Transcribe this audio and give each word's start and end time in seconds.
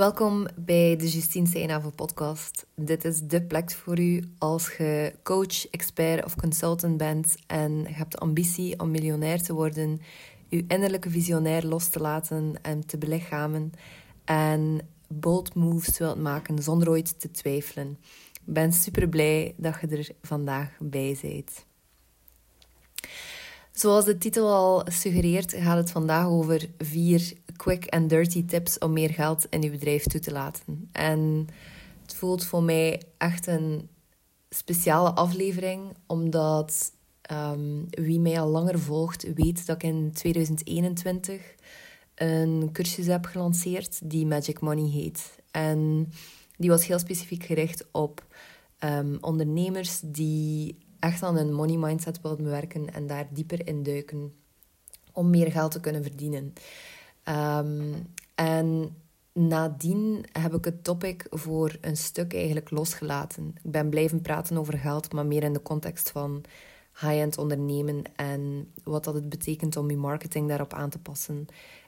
Welkom 0.00 0.46
bij 0.56 0.96
de 0.96 1.08
Justine 1.08 1.46
Seinhaven 1.46 1.94
podcast. 1.94 2.66
Dit 2.74 3.04
is 3.04 3.20
de 3.20 3.42
plek 3.42 3.70
voor 3.70 3.98
u 3.98 4.22
als 4.38 4.76
je 4.76 5.14
coach, 5.22 5.70
expert 5.70 6.24
of 6.24 6.36
consultant 6.36 6.96
bent 6.96 7.36
en 7.46 7.78
je 7.78 7.94
hebt 7.94 8.12
de 8.12 8.18
ambitie 8.18 8.80
om 8.80 8.90
miljonair 8.90 9.42
te 9.42 9.52
worden, 9.52 10.00
je 10.48 10.64
innerlijke 10.68 11.10
visionair 11.10 11.66
los 11.66 11.88
te 11.88 12.00
laten 12.00 12.54
en 12.62 12.86
te 12.86 12.98
belichamen 12.98 13.72
en 14.24 14.80
bold 15.08 15.54
moves 15.54 15.98
wilt 15.98 16.20
maken 16.20 16.62
zonder 16.62 16.88
ooit 16.88 17.20
te 17.20 17.30
twijfelen. 17.30 17.98
Ik 18.32 18.52
ben 18.52 18.72
super 18.72 19.08
blij 19.08 19.54
dat 19.56 19.80
je 19.80 19.86
er 19.86 20.08
vandaag 20.22 20.70
bij 20.78 21.18
bent. 21.22 21.66
Zoals 23.80 24.04
de 24.04 24.18
titel 24.18 24.48
al 24.48 24.82
suggereert, 24.90 25.52
gaat 25.52 25.76
het 25.76 25.90
vandaag 25.90 26.26
over 26.26 26.68
vier 26.78 27.32
quick 27.56 27.86
and 27.88 28.08
dirty 28.08 28.44
tips 28.44 28.78
om 28.78 28.92
meer 28.92 29.10
geld 29.10 29.46
in 29.50 29.62
je 29.62 29.70
bedrijf 29.70 30.02
toe 30.02 30.20
te 30.20 30.32
laten. 30.32 30.88
En 30.92 31.48
het 32.02 32.14
voelt 32.14 32.44
voor 32.44 32.62
mij 32.62 33.02
echt 33.18 33.46
een 33.46 33.88
speciale 34.50 35.10
aflevering, 35.10 35.96
omdat 36.06 36.92
um, 37.32 37.86
wie 37.90 38.20
mij 38.20 38.40
al 38.40 38.48
langer 38.48 38.78
volgt, 38.78 39.34
weet 39.34 39.66
dat 39.66 39.76
ik 39.76 39.82
in 39.82 40.12
2021 40.12 41.54
een 42.14 42.68
cursus 42.72 43.06
heb 43.06 43.24
gelanceerd 43.24 44.10
die 44.10 44.26
Magic 44.26 44.60
Money 44.60 44.90
heet. 44.90 45.38
En 45.50 46.08
die 46.56 46.70
was 46.70 46.86
heel 46.86 46.98
specifiek 46.98 47.44
gericht 47.44 47.84
op 47.92 48.26
um, 48.84 49.18
ondernemers 49.20 50.00
die 50.04 50.76
echt 51.00 51.22
aan 51.22 51.36
hun 51.36 51.52
money 51.52 51.76
mindset 51.76 52.20
wilden 52.20 52.44
bewerken 52.44 52.92
en 52.92 53.06
daar 53.06 53.28
dieper 53.30 53.66
in 53.66 53.82
duiken 53.82 54.34
om 55.12 55.30
meer 55.30 55.50
geld 55.50 55.70
te 55.70 55.80
kunnen 55.80 56.02
verdienen. 56.02 56.52
Um, 57.24 58.06
en 58.34 58.96
nadien 59.32 60.24
heb 60.32 60.54
ik 60.54 60.64
het 60.64 60.84
topic 60.84 61.26
voor 61.30 61.76
een 61.80 61.96
stuk 61.96 62.34
eigenlijk 62.34 62.70
losgelaten. 62.70 63.54
Ik 63.62 63.70
ben 63.70 63.90
blijven 63.90 64.20
praten 64.20 64.56
over 64.56 64.78
geld, 64.78 65.12
maar 65.12 65.26
meer 65.26 65.42
in 65.42 65.52
de 65.52 65.62
context 65.62 66.10
van 66.10 66.44
high-end 67.00 67.38
ondernemen 67.38 68.02
en 68.16 68.72
wat 68.84 69.04
dat 69.04 69.14
het 69.14 69.28
betekent 69.28 69.76
om 69.76 69.90
je 69.90 69.96
marketing 69.96 70.48
daarop 70.48 70.72
aan 70.72 70.90
te 70.90 70.98
passen 70.98 71.46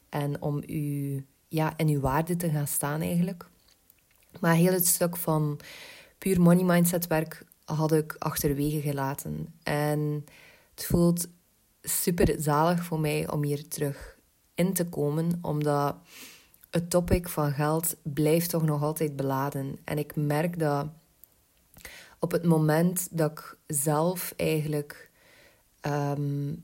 en 0.09 0.43
om 0.43 0.63
u, 0.67 1.27
ja, 1.49 1.77
in 1.77 1.89
uw 1.89 2.01
waarde 2.01 2.37
te 2.37 2.51
gaan 2.51 2.67
staan 2.67 3.01
eigenlijk. 3.01 3.47
Maar 4.41 4.55
heel 4.55 4.73
het 4.73 4.87
stuk 4.87 5.17
van 5.17 5.61
puur 6.19 6.41
money 6.41 6.65
mindset 6.65 7.07
werk 7.07 7.45
had 7.65 7.93
ik 7.93 8.17
achterwege 8.19 8.81
gelaten. 8.81 9.55
En 9.63 10.25
het 10.75 10.85
voelt 10.85 11.29
super 11.83 12.35
zalig 12.39 12.85
voor 12.85 13.01
mij 13.01 13.31
om 13.31 13.43
hier 13.43 13.69
terug 13.69 14.19
in 14.55 14.73
te 14.73 14.89
komen, 14.89 15.39
omdat 15.43 15.97
het 16.71 16.91
topic 16.91 17.29
van 17.29 17.53
geld 17.53 17.97
blijft 18.03 18.51
toch 18.51 18.63
nog 18.63 18.83
altijd 18.83 19.17
beladen. 19.17 19.79
En 19.85 19.99
ik 19.99 20.17
merk 20.17 20.59
dat 20.59 20.87
op 22.19 22.33
het 22.33 22.45
moment 22.45 23.09
dat 23.11 23.31
ik 23.31 23.57
zelf 23.67 24.33
eigenlijk 24.37 25.11
ehm, 25.81 26.55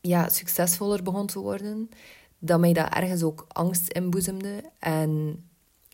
ja, 0.00 0.28
succesvoller 0.28 1.02
begon 1.02 1.26
te 1.26 1.38
worden, 1.38 1.90
dat 2.38 2.60
mij 2.60 2.72
dat 2.72 2.94
ergens 2.94 3.22
ook 3.22 3.44
angst 3.48 3.88
inboezemde. 3.88 4.62
En 4.78 5.42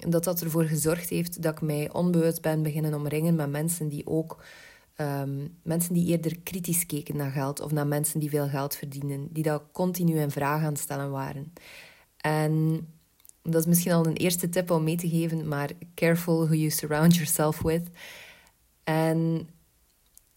dat 0.08 0.24
dat 0.24 0.40
ervoor 0.40 0.64
gezorgd 0.64 1.08
heeft 1.08 1.42
dat 1.42 1.52
ik 1.52 1.60
mij 1.60 1.92
onbewust 1.92 2.42
ben 2.42 2.62
beginnen 2.62 2.94
omringen 2.94 3.34
met 3.34 3.50
mensen 3.50 3.88
die 3.88 4.06
ook 4.06 4.38
Ehm, 5.00 5.46
mensen 5.62 5.94
die 5.94 6.06
eerder 6.06 6.38
kritisch 6.38 6.86
keken 6.86 7.16
naar 7.16 7.30
geld 7.30 7.60
of 7.60 7.70
naar 7.70 7.86
mensen 7.86 8.20
die 8.20 8.30
veel 8.30 8.48
geld 8.48 8.76
verdienen, 8.76 9.28
die 9.30 9.42
dat 9.42 9.62
continu 9.72 10.18
in 10.18 10.30
vraag 10.30 10.62
aan 10.62 10.76
stellen 10.76 11.10
waren. 11.10 11.52
En 12.16 12.86
dat 13.42 13.60
is 13.60 13.66
misschien 13.66 13.92
al 13.92 14.06
een 14.06 14.16
eerste 14.16 14.48
tip 14.48 14.70
om 14.70 14.84
mee 14.84 14.96
te 14.96 15.08
geven, 15.08 15.48
maar 15.48 15.70
careful 15.94 16.44
who 16.44 16.54
you 16.54 16.70
surround 16.70 17.14
yourself 17.14 17.62
with. 17.62 17.88
En 18.84 19.48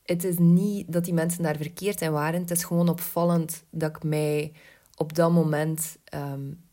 het 0.04 0.24
is 0.24 0.38
niet 0.38 0.92
dat 0.92 1.06
die 1.06 1.14
mensen 1.14 1.44
daar 1.44 1.58
verkeerd 1.58 2.02
in 2.02 2.12
waren, 2.12 2.40
het 2.42 2.52
is 2.52 2.64
gewoon 2.64 2.90
opvallend 2.90 3.64
dat 3.70 3.96
ik 3.96 4.04
mij 4.04 4.52
op 4.96 5.16
dat 5.16 5.32
moment 5.32 5.98
um, 6.14 6.64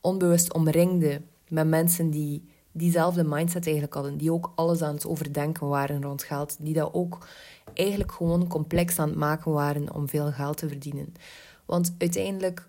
onbewust 0.00 0.52
omringde 0.52 1.22
met 1.50 1.66
mensen 1.66 2.10
die 2.10 2.48
diezelfde 2.72 3.24
mindset 3.24 3.64
eigenlijk 3.64 3.94
hadden. 3.94 4.16
Die 4.16 4.32
ook 4.32 4.52
alles 4.54 4.82
aan 4.82 4.94
het 4.94 5.06
overdenken 5.06 5.68
waren 5.68 6.02
rond 6.02 6.22
geld. 6.22 6.56
Die 6.60 6.74
dat 6.74 6.94
ook 6.94 7.26
eigenlijk 7.74 8.12
gewoon 8.12 8.48
complex 8.48 8.98
aan 8.98 9.08
het 9.08 9.18
maken 9.18 9.52
waren 9.52 9.94
om 9.94 10.08
veel 10.08 10.32
geld 10.32 10.56
te 10.56 10.68
verdienen. 10.68 11.14
Want 11.66 11.94
uiteindelijk, 11.98 12.68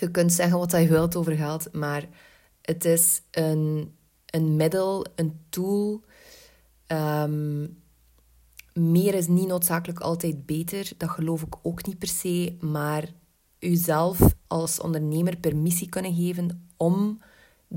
je 0.00 0.10
kunt 0.10 0.32
zeggen 0.32 0.58
wat 0.58 0.70
je 0.70 0.88
wilt 0.88 1.16
over 1.16 1.32
geld, 1.32 1.72
maar 1.72 2.08
het 2.62 2.84
is 2.84 3.22
een, 3.30 3.94
een 4.26 4.56
middel, 4.56 5.06
een 5.14 5.40
tool. 5.48 6.02
Um, 6.86 7.82
meer 8.74 9.14
is 9.14 9.26
niet 9.26 9.46
noodzakelijk 9.46 10.00
altijd 10.00 10.46
beter. 10.46 10.92
Dat 10.96 11.10
geloof 11.10 11.42
ik 11.42 11.54
ook 11.62 11.86
niet 11.86 11.98
per 11.98 12.08
se. 12.08 12.56
Maar 12.60 13.12
uzelf 13.58 14.34
als 14.46 14.80
ondernemer 14.80 15.36
permissie 15.36 15.88
kunnen 15.88 16.14
geven 16.14 16.68
om 16.76 17.20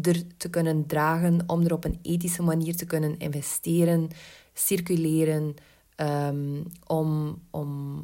er 0.01 0.23
te 0.37 0.49
kunnen 0.49 0.85
dragen, 0.85 1.43
om 1.47 1.61
er 1.61 1.73
op 1.73 1.85
een 1.85 1.99
ethische 2.01 2.43
manier 2.43 2.75
te 2.75 2.85
kunnen 2.85 3.17
investeren, 3.17 4.07
circuleren, 4.53 5.55
um, 5.95 6.63
om, 6.85 7.39
om 7.51 8.03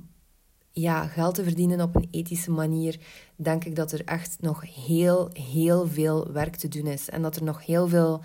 ja, 0.71 1.07
geld 1.07 1.35
te 1.35 1.43
verdienen 1.43 1.81
op 1.81 1.95
een 1.95 2.07
ethische 2.11 2.51
manier, 2.51 2.99
denk 3.35 3.65
ik 3.65 3.75
dat 3.75 3.91
er 3.91 4.03
echt 4.05 4.37
nog 4.39 4.75
heel, 4.85 5.29
heel 5.33 5.87
veel 5.87 6.31
werk 6.31 6.55
te 6.55 6.67
doen 6.67 6.87
is. 6.87 7.09
En 7.09 7.21
dat 7.21 7.35
er 7.35 7.43
nog 7.43 7.65
heel 7.65 7.87
veel 7.87 8.23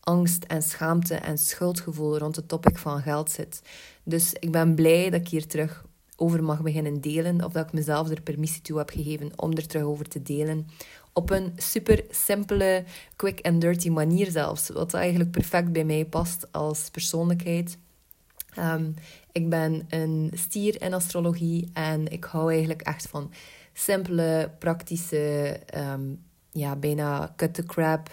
angst 0.00 0.44
en 0.44 0.62
schaamte 0.62 1.14
en 1.14 1.38
schuldgevoel 1.38 2.18
rond 2.18 2.36
het 2.36 2.48
topic 2.48 2.78
van 2.78 3.02
geld 3.02 3.30
zit. 3.30 3.62
Dus 4.02 4.32
ik 4.32 4.52
ben 4.52 4.74
blij 4.74 5.10
dat 5.10 5.20
ik 5.20 5.28
hier 5.28 5.46
terug 5.46 5.84
over 6.16 6.44
mag 6.44 6.62
beginnen 6.62 7.00
delen, 7.00 7.44
of 7.44 7.52
dat 7.52 7.66
ik 7.66 7.72
mezelf 7.72 8.10
er 8.10 8.22
permissie 8.22 8.62
toe 8.62 8.78
heb 8.78 8.90
gegeven 8.90 9.30
om 9.36 9.52
er 9.52 9.66
terug 9.66 9.84
over 9.84 10.08
te 10.08 10.22
delen, 10.22 10.66
op 11.14 11.30
een 11.30 11.52
super 11.56 12.04
simpele, 12.10 12.84
quick 13.16 13.46
and 13.46 13.60
dirty 13.60 13.88
manier 13.88 14.30
zelfs. 14.30 14.68
Wat 14.68 14.94
eigenlijk 14.94 15.30
perfect 15.30 15.72
bij 15.72 15.84
mij 15.84 16.04
past 16.04 16.52
als 16.52 16.90
persoonlijkheid. 16.90 17.78
Ehm, 18.54 18.90
ik 19.32 19.48
ben 19.48 19.86
een 19.88 20.30
stier 20.34 20.82
in 20.82 20.94
astrologie 20.94 21.70
en 21.72 22.12
ik 22.12 22.24
hou 22.24 22.50
eigenlijk 22.50 22.82
echt 22.82 23.08
van 23.08 23.32
simpele, 23.72 24.50
praktische, 24.58 25.60
um, 25.76 26.22
ja, 26.50 26.76
bijna 26.76 27.32
cut 27.36 27.54
the 27.54 27.64
crap 27.64 28.10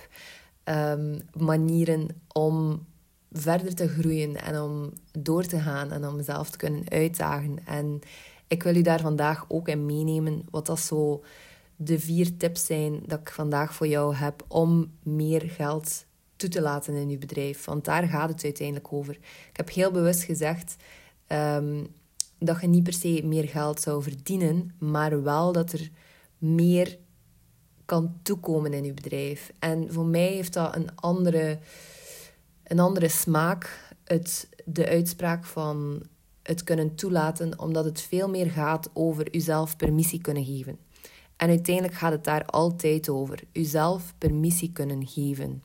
um, 0.65 1.21
manieren 1.33 2.07
om 2.27 2.85
verder 3.31 3.75
te 3.75 3.87
groeien 3.87 4.35
en 4.35 4.61
om 4.61 4.93
door 5.19 5.43
te 5.43 5.59
gaan 5.59 5.91
en 5.91 6.07
om 6.07 6.15
mezelf 6.15 6.49
te 6.49 6.57
kunnen 6.57 6.89
uitdagen. 6.89 7.59
En 7.65 7.99
ik 8.47 8.63
wil 8.63 8.75
u 8.75 8.81
daar 8.81 8.99
vandaag 8.99 9.45
ook 9.47 9.67
in 9.67 9.85
meenemen 9.85 10.45
wat 10.49 10.65
dat 10.65 10.79
zo 10.79 11.23
de 11.83 11.99
vier 11.99 12.37
tips 12.37 12.65
zijn 12.65 13.03
dat 13.05 13.19
ik 13.19 13.29
vandaag 13.29 13.73
voor 13.73 13.87
jou 13.87 14.15
heb 14.15 14.45
om 14.47 14.91
meer 15.03 15.41
geld 15.41 16.05
toe 16.35 16.49
te 16.49 16.61
laten 16.61 16.93
in 16.93 17.09
je 17.09 17.17
bedrijf. 17.17 17.65
Want 17.65 17.85
daar 17.85 18.07
gaat 18.07 18.29
het 18.29 18.43
uiteindelijk 18.43 18.93
over. 18.93 19.13
Ik 19.49 19.57
heb 19.57 19.69
heel 19.69 19.91
bewust 19.91 20.23
gezegd 20.23 20.75
um, 21.27 21.87
dat 22.39 22.61
je 22.61 22.67
niet 22.67 22.83
per 22.83 22.93
se 22.93 23.21
meer 23.23 23.47
geld 23.47 23.81
zou 23.81 24.03
verdienen, 24.03 24.75
maar 24.79 25.23
wel 25.23 25.51
dat 25.51 25.71
er 25.71 25.89
meer 26.37 26.97
kan 27.85 28.19
toekomen 28.21 28.73
in 28.73 28.83
je 28.83 28.93
bedrijf. 28.93 29.51
En 29.59 29.93
voor 29.93 30.05
mij 30.05 30.31
heeft 30.31 30.53
dat 30.53 30.75
een 30.75 30.95
andere, 30.95 31.59
een 32.63 32.79
andere 32.79 33.07
smaak. 33.07 33.93
Het, 34.03 34.49
de 34.65 34.87
uitspraak 34.87 35.45
van 35.45 36.03
het 36.43 36.63
kunnen 36.63 36.95
toelaten, 36.95 37.59
omdat 37.59 37.85
het 37.85 38.01
veel 38.01 38.29
meer 38.29 38.49
gaat 38.51 38.89
over 38.93 39.31
jezelf 39.31 39.75
permissie 39.75 40.21
kunnen 40.21 40.45
geven. 40.45 40.79
En 41.41 41.49
uiteindelijk 41.49 41.95
gaat 41.95 42.11
het 42.11 42.23
daar 42.23 42.45
altijd 42.45 43.09
over. 43.09 43.43
Uzelf 43.51 44.13
permissie 44.17 44.71
kunnen 44.71 45.07
geven. 45.07 45.63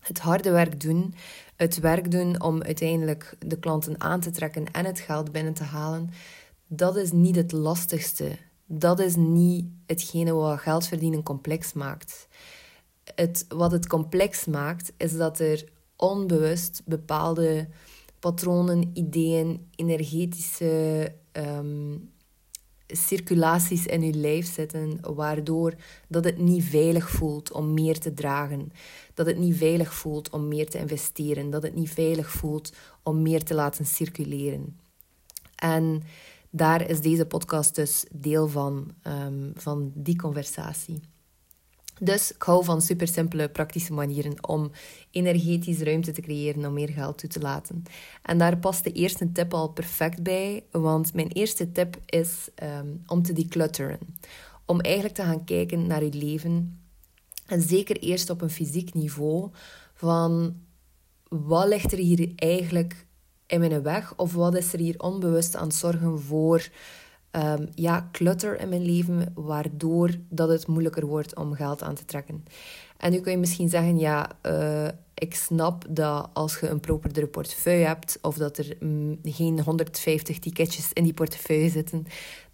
Het 0.00 0.18
harde 0.18 0.50
werk 0.50 0.80
doen, 0.80 1.14
het 1.56 1.80
werk 1.80 2.10
doen 2.10 2.42
om 2.42 2.62
uiteindelijk 2.62 3.36
de 3.38 3.58
klanten 3.58 4.00
aan 4.00 4.20
te 4.20 4.30
trekken 4.30 4.70
en 4.72 4.84
het 4.84 5.00
geld 5.00 5.32
binnen 5.32 5.54
te 5.54 5.62
halen, 5.62 6.10
dat 6.66 6.96
is 6.96 7.12
niet 7.12 7.36
het 7.36 7.52
lastigste. 7.52 8.38
Dat 8.66 9.00
is 9.00 9.16
niet 9.16 9.66
hetgene 9.86 10.32
wat 10.32 10.60
geld 10.60 10.86
verdienen 10.86 11.22
complex 11.22 11.72
maakt. 11.72 12.28
Het, 13.14 13.44
wat 13.48 13.72
het 13.72 13.86
complex 13.86 14.44
maakt, 14.44 14.92
is 14.96 15.16
dat 15.16 15.38
er 15.38 15.64
onbewust 15.96 16.82
bepaalde 16.84 17.68
patronen, 18.18 18.90
ideeën, 18.92 19.68
energetische 19.76 21.12
ehm, 21.32 21.96
circulaties 22.88 23.86
in 23.86 24.02
je 24.02 24.12
lijf 24.12 24.52
zitten, 24.52 24.98
waardoor 25.14 25.74
dat 26.08 26.24
het 26.24 26.38
niet 26.38 26.64
veilig 26.64 27.10
voelt 27.10 27.52
om 27.52 27.74
meer 27.74 27.98
te 27.98 28.14
dragen, 28.14 28.72
dat 29.14 29.26
het 29.26 29.38
niet 29.38 29.56
veilig 29.56 29.94
voelt 29.94 30.30
om 30.30 30.48
meer 30.48 30.70
te 30.70 30.78
investeren, 30.78 31.50
dat 31.50 31.62
het 31.62 31.74
niet 31.74 31.90
veilig 31.90 32.30
voelt 32.30 32.72
om 33.02 33.22
meer 33.22 33.44
te 33.44 33.54
laten 33.54 33.86
circuleren. 33.86 34.78
En 35.54 36.02
daar 36.50 36.90
is 36.90 37.00
deze 37.00 37.26
podcast 37.26 37.74
dus 37.74 38.04
deel 38.12 38.48
van, 38.48 38.94
um, 39.02 39.52
van 39.54 39.92
die 39.94 40.16
conversatie. 40.16 41.00
Dus 42.00 42.32
ik 42.32 42.42
hou 42.42 42.64
van 42.64 42.82
super 42.82 43.08
simpele, 43.08 43.48
praktische 43.48 43.92
manieren 43.92 44.48
om 44.48 44.70
energetisch 45.10 45.80
ruimte 45.80 46.12
te 46.12 46.20
creëren 46.20 46.66
om 46.66 46.72
meer 46.72 46.88
geld 46.88 47.18
toe 47.18 47.28
te 47.28 47.40
laten. 47.40 47.82
En 48.22 48.38
daar 48.38 48.58
past 48.58 48.84
de 48.84 48.92
eerste 48.92 49.32
tip 49.32 49.54
al 49.54 49.68
perfect 49.68 50.22
bij, 50.22 50.64
want 50.70 51.14
mijn 51.14 51.28
eerste 51.28 51.72
tip 51.72 51.96
is 52.06 52.48
um, 52.62 53.02
om 53.06 53.22
te 53.22 53.32
declutteren. 53.32 53.98
Om 54.66 54.80
eigenlijk 54.80 55.14
te 55.14 55.22
gaan 55.22 55.44
kijken 55.44 55.86
naar 55.86 56.04
je 56.04 56.12
leven. 56.12 56.80
En 57.46 57.60
zeker 57.60 57.96
eerst 57.96 58.30
op 58.30 58.40
een 58.40 58.50
fysiek 58.50 58.94
niveau 58.94 59.50
van 59.94 60.56
wat 61.28 61.68
ligt 61.68 61.92
er 61.92 61.98
hier 61.98 62.32
eigenlijk 62.36 63.06
in 63.46 63.60
mijn 63.60 63.82
weg? 63.82 64.16
Of 64.16 64.32
wat 64.32 64.56
is 64.56 64.72
er 64.72 64.78
hier 64.78 65.00
onbewust 65.00 65.56
aan 65.56 65.66
het 65.66 65.74
zorgen 65.74 66.20
voor 66.20 66.68
um, 67.38 67.68
ja, 67.74 68.08
clutter 68.12 68.60
in 68.60 68.68
mijn 68.68 68.84
leven, 68.84 69.32
waardoor 69.34 70.10
dat 70.28 70.48
het 70.48 70.66
moeilijker 70.66 71.06
wordt 71.06 71.36
om 71.36 71.54
geld 71.54 71.82
aan 71.82 71.94
te 71.94 72.04
trekken. 72.04 72.44
En 72.96 73.10
nu 73.10 73.20
kun 73.20 73.32
je 73.32 73.38
misschien 73.38 73.68
zeggen, 73.68 73.98
ja, 73.98 74.30
uh, 74.42 74.88
ik 75.14 75.34
snap 75.34 75.84
dat 75.88 76.30
als 76.32 76.58
je 76.58 76.68
een 76.68 76.80
properdere 76.80 77.26
portefeuille 77.26 77.86
hebt, 77.86 78.18
of 78.22 78.36
dat 78.36 78.58
er 78.58 78.76
mm, 78.80 79.18
geen 79.22 79.60
150 79.60 80.38
ticketjes 80.38 80.92
in 80.92 81.02
die 81.04 81.14
portefeuille 81.14 81.70
zitten, 81.70 82.06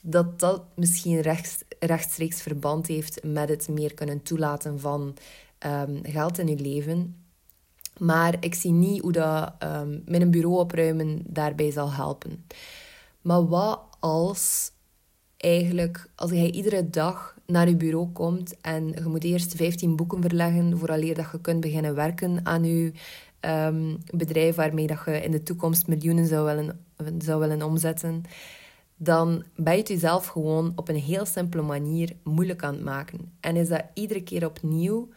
dat 0.03 0.41
dat 0.41 0.63
misschien 0.75 1.21
rechts, 1.21 1.63
rechtstreeks 1.79 2.43
verband 2.43 2.87
heeft 2.87 3.23
met 3.23 3.49
het 3.49 3.69
meer 3.69 3.95
kunnen 3.95 4.23
toelaten 4.23 4.81
van 4.81 5.17
um, 5.67 6.01
geld 6.03 6.39
in 6.39 6.47
je 6.47 6.57
leven. 6.57 7.17
Maar 7.99 8.37
ik 8.41 8.55
zie 8.55 8.73
niet 8.73 9.01
hoe 9.01 9.13
dat 9.13 9.53
um, 9.63 10.03
met 10.07 10.21
een 10.21 10.31
bureau 10.31 10.59
opruimen 10.59 11.23
daarbij 11.27 11.71
zal 11.71 11.93
helpen. 11.93 12.47
Maar 13.21 13.47
wat 13.47 13.81
als 14.01 14.73
eigenlijk, 15.45 16.07
als 16.15 16.31
jij 16.31 16.51
iedere 16.51 16.91
dag 16.91 17.37
naar 17.47 17.69
je 17.69 17.77
bureau 17.77 18.09
komt 18.09 18.61
en 18.61 18.89
je 18.89 19.05
moet 19.07 19.25
eerst 19.25 19.55
15 19.55 19.97
boeken 19.97 20.21
verleggen 20.21 20.79
vooraleer 20.79 21.15
dat 21.15 21.27
je 21.33 21.41
kunt 21.41 21.61
beginnen 21.61 21.95
werken 21.95 22.47
aan 22.47 22.65
je 22.65 22.93
um, 23.41 23.99
bedrijf 24.11 24.55
waarmee 24.55 24.87
dat 24.87 25.03
je 25.05 25.23
in 25.23 25.31
de 25.31 25.43
toekomst 25.43 25.87
miljoenen 25.87 26.27
zou 26.27 26.45
willen, 26.45 26.85
zou 27.19 27.41
willen 27.41 27.63
omzetten, 27.63 28.23
dan 28.97 29.45
ben 29.57 29.73
je 29.73 29.79
het 29.79 29.89
jezelf 29.89 30.27
gewoon 30.27 30.73
op 30.77 30.89
een 30.89 31.01
heel 31.01 31.27
simpele 31.27 31.63
manier 31.63 32.17
moeilijk 32.23 32.63
aan 32.63 32.75
het 32.75 32.85
maken. 32.85 33.33
En 33.41 33.57
is 33.57 33.69
dat 33.69 33.85
iedere 33.95 34.23
keer 34.23 34.47
opnieuw 34.47 35.09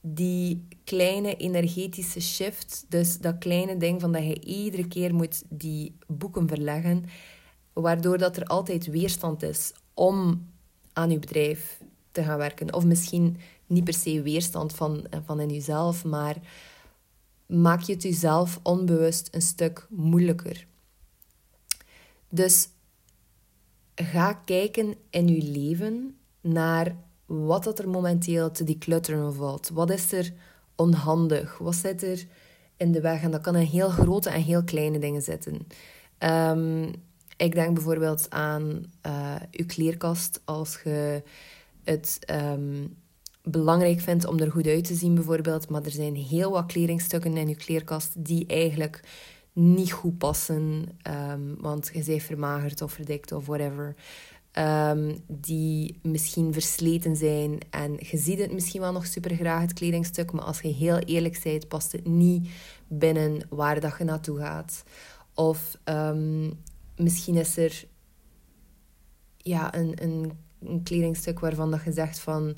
die 0.00 0.68
kleine 0.84 1.36
energetische 1.36 2.20
shift, 2.20 2.84
dus 2.88 3.18
dat 3.18 3.38
kleine 3.38 3.76
ding 3.76 4.00
van 4.00 4.12
dat 4.12 4.24
je 4.24 4.40
iedere 4.40 4.88
keer 4.88 5.14
moet 5.14 5.42
die 5.48 5.96
boeken 6.06 6.48
verleggen, 6.48 7.04
waardoor 7.80 8.18
dat 8.18 8.36
er 8.36 8.44
altijd 8.44 8.86
weerstand 8.86 9.42
is 9.42 9.72
om 9.94 10.46
aan 10.92 11.10
je 11.10 11.18
bedrijf 11.18 11.80
te 12.12 12.22
gaan 12.22 12.38
werken. 12.38 12.74
Of 12.74 12.84
misschien 12.84 13.36
niet 13.66 13.84
per 13.84 13.94
se 13.94 14.22
weerstand 14.22 14.74
van, 14.74 15.06
van 15.24 15.40
in 15.40 15.48
jezelf, 15.48 16.04
maar 16.04 16.36
maak 17.46 17.80
je 17.80 17.92
het 17.92 18.02
jezelf 18.02 18.60
onbewust 18.62 19.28
een 19.30 19.42
stuk 19.42 19.86
moeilijker. 19.90 20.66
Dus 22.28 22.68
ga 23.94 24.32
kijken 24.32 24.94
in 25.10 25.28
je 25.28 25.42
leven 25.42 26.16
naar 26.40 26.96
wat 27.26 27.64
dat 27.64 27.78
er 27.78 27.88
momenteel 27.88 28.50
te 28.50 28.64
declutteren 28.64 29.34
valt. 29.34 29.68
Wat 29.68 29.90
is 29.90 30.12
er 30.12 30.32
onhandig? 30.74 31.58
Wat 31.58 31.74
zit 31.74 32.02
er 32.02 32.26
in 32.76 32.92
de 32.92 33.00
weg? 33.00 33.22
En 33.22 33.30
dat 33.30 33.40
kan 33.40 33.56
in 33.56 33.66
heel 33.66 33.88
grote 33.88 34.30
en 34.30 34.42
heel 34.42 34.64
kleine 34.64 34.98
dingen 34.98 35.22
zitten. 35.22 35.66
Um, 36.18 36.92
ik 37.40 37.54
denk 37.54 37.74
bijvoorbeeld 37.74 38.30
aan 38.30 38.84
uh, 39.06 39.34
uw 39.50 39.66
kleerkast 39.66 40.40
als 40.44 40.80
je 40.84 41.22
het 41.84 42.18
ehm, 42.20 42.86
belangrijk 43.42 44.00
vindt 44.00 44.26
om 44.26 44.38
er 44.38 44.50
goed 44.50 44.66
uit 44.66 44.84
te 44.84 44.94
zien, 44.94 45.14
bijvoorbeeld. 45.14 45.68
Maar 45.68 45.82
er 45.82 45.90
zijn 45.90 46.16
heel 46.16 46.50
wat 46.50 46.66
kledingstukken 46.66 47.36
in 47.36 47.48
uw 47.48 47.54
kleerkast 47.54 48.24
die 48.24 48.46
eigenlijk 48.46 49.00
niet 49.52 49.92
goed 49.92 50.18
passen, 50.18 50.88
um, 51.30 51.56
want 51.60 51.90
je 51.92 52.04
bent 52.04 52.22
vermagerd 52.22 52.82
of 52.82 52.92
verdikt 52.92 53.32
of 53.32 53.46
whatever. 53.46 53.94
Um, 54.58 55.16
die 55.26 55.98
misschien 56.02 56.52
versleten 56.52 57.16
zijn 57.16 57.58
en 57.70 57.96
je 57.98 58.18
ziet 58.18 58.38
het 58.38 58.52
misschien 58.52 58.80
wel 58.80 58.92
nog 58.92 59.06
super 59.06 59.34
graag, 59.34 59.60
het 59.60 59.72
kledingstuk, 59.72 60.32
maar 60.32 60.44
als 60.44 60.60
je 60.60 60.68
heel 60.68 60.98
eerlijk 60.98 61.40
bent, 61.42 61.68
past 61.68 61.92
het 61.92 62.06
niet 62.06 62.48
binnen 62.88 63.46
waar 63.48 63.80
dat 63.80 63.94
je 63.98 64.04
naartoe 64.04 64.38
gaat. 64.38 64.82
Of 65.34 65.78
misschien 67.02 67.36
is 67.36 67.56
er 67.56 67.84
ja, 69.36 69.74
een, 69.74 70.02
een, 70.02 70.32
een 70.62 70.82
kledingstuk 70.82 71.40
waarvan 71.40 71.70
dat 71.70 71.84
je 71.84 71.92
zegt 71.92 72.18
van... 72.18 72.56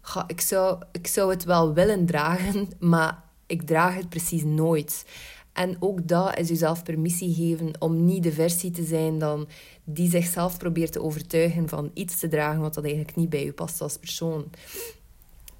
Ga, 0.00 0.24
ik, 0.26 0.40
zou, 0.40 0.82
ik 0.92 1.06
zou 1.06 1.30
het 1.30 1.44
wel 1.44 1.74
willen 1.74 2.06
dragen, 2.06 2.68
maar 2.94 3.24
ik 3.46 3.62
draag 3.62 3.94
het 3.94 4.08
precies 4.08 4.44
nooit. 4.44 5.04
En 5.52 5.76
ook 5.80 6.08
dat 6.08 6.38
is 6.38 6.48
jezelf 6.48 6.82
permissie 6.82 7.34
geven 7.34 7.80
om 7.80 8.04
niet 8.04 8.22
de 8.22 8.32
versie 8.32 8.70
te 8.70 8.84
zijn 8.84 9.18
dan 9.18 9.48
die 9.84 10.10
zichzelf 10.10 10.58
probeert 10.58 10.92
te 10.92 11.02
overtuigen 11.02 11.68
van 11.68 11.90
iets 11.94 12.18
te 12.18 12.28
dragen 12.28 12.60
wat 12.60 12.74
dat 12.74 12.84
eigenlijk 12.84 13.16
niet 13.16 13.28
bij 13.28 13.44
je 13.44 13.52
past 13.52 13.80
als 13.80 13.96
persoon. 13.96 14.50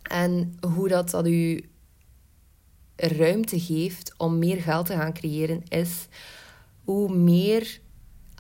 En 0.03 0.55
hoe 0.75 0.89
dat, 0.89 1.11
dat 1.11 1.27
u 1.27 1.65
ruimte 2.97 3.61
geeft 3.61 4.15
om 4.17 4.39
meer 4.39 4.63
geld 4.63 4.87
te 4.87 4.93
gaan 4.93 5.13
creëren, 5.13 5.63
is 5.69 6.09
hoe 6.85 7.15
meer 7.17 7.81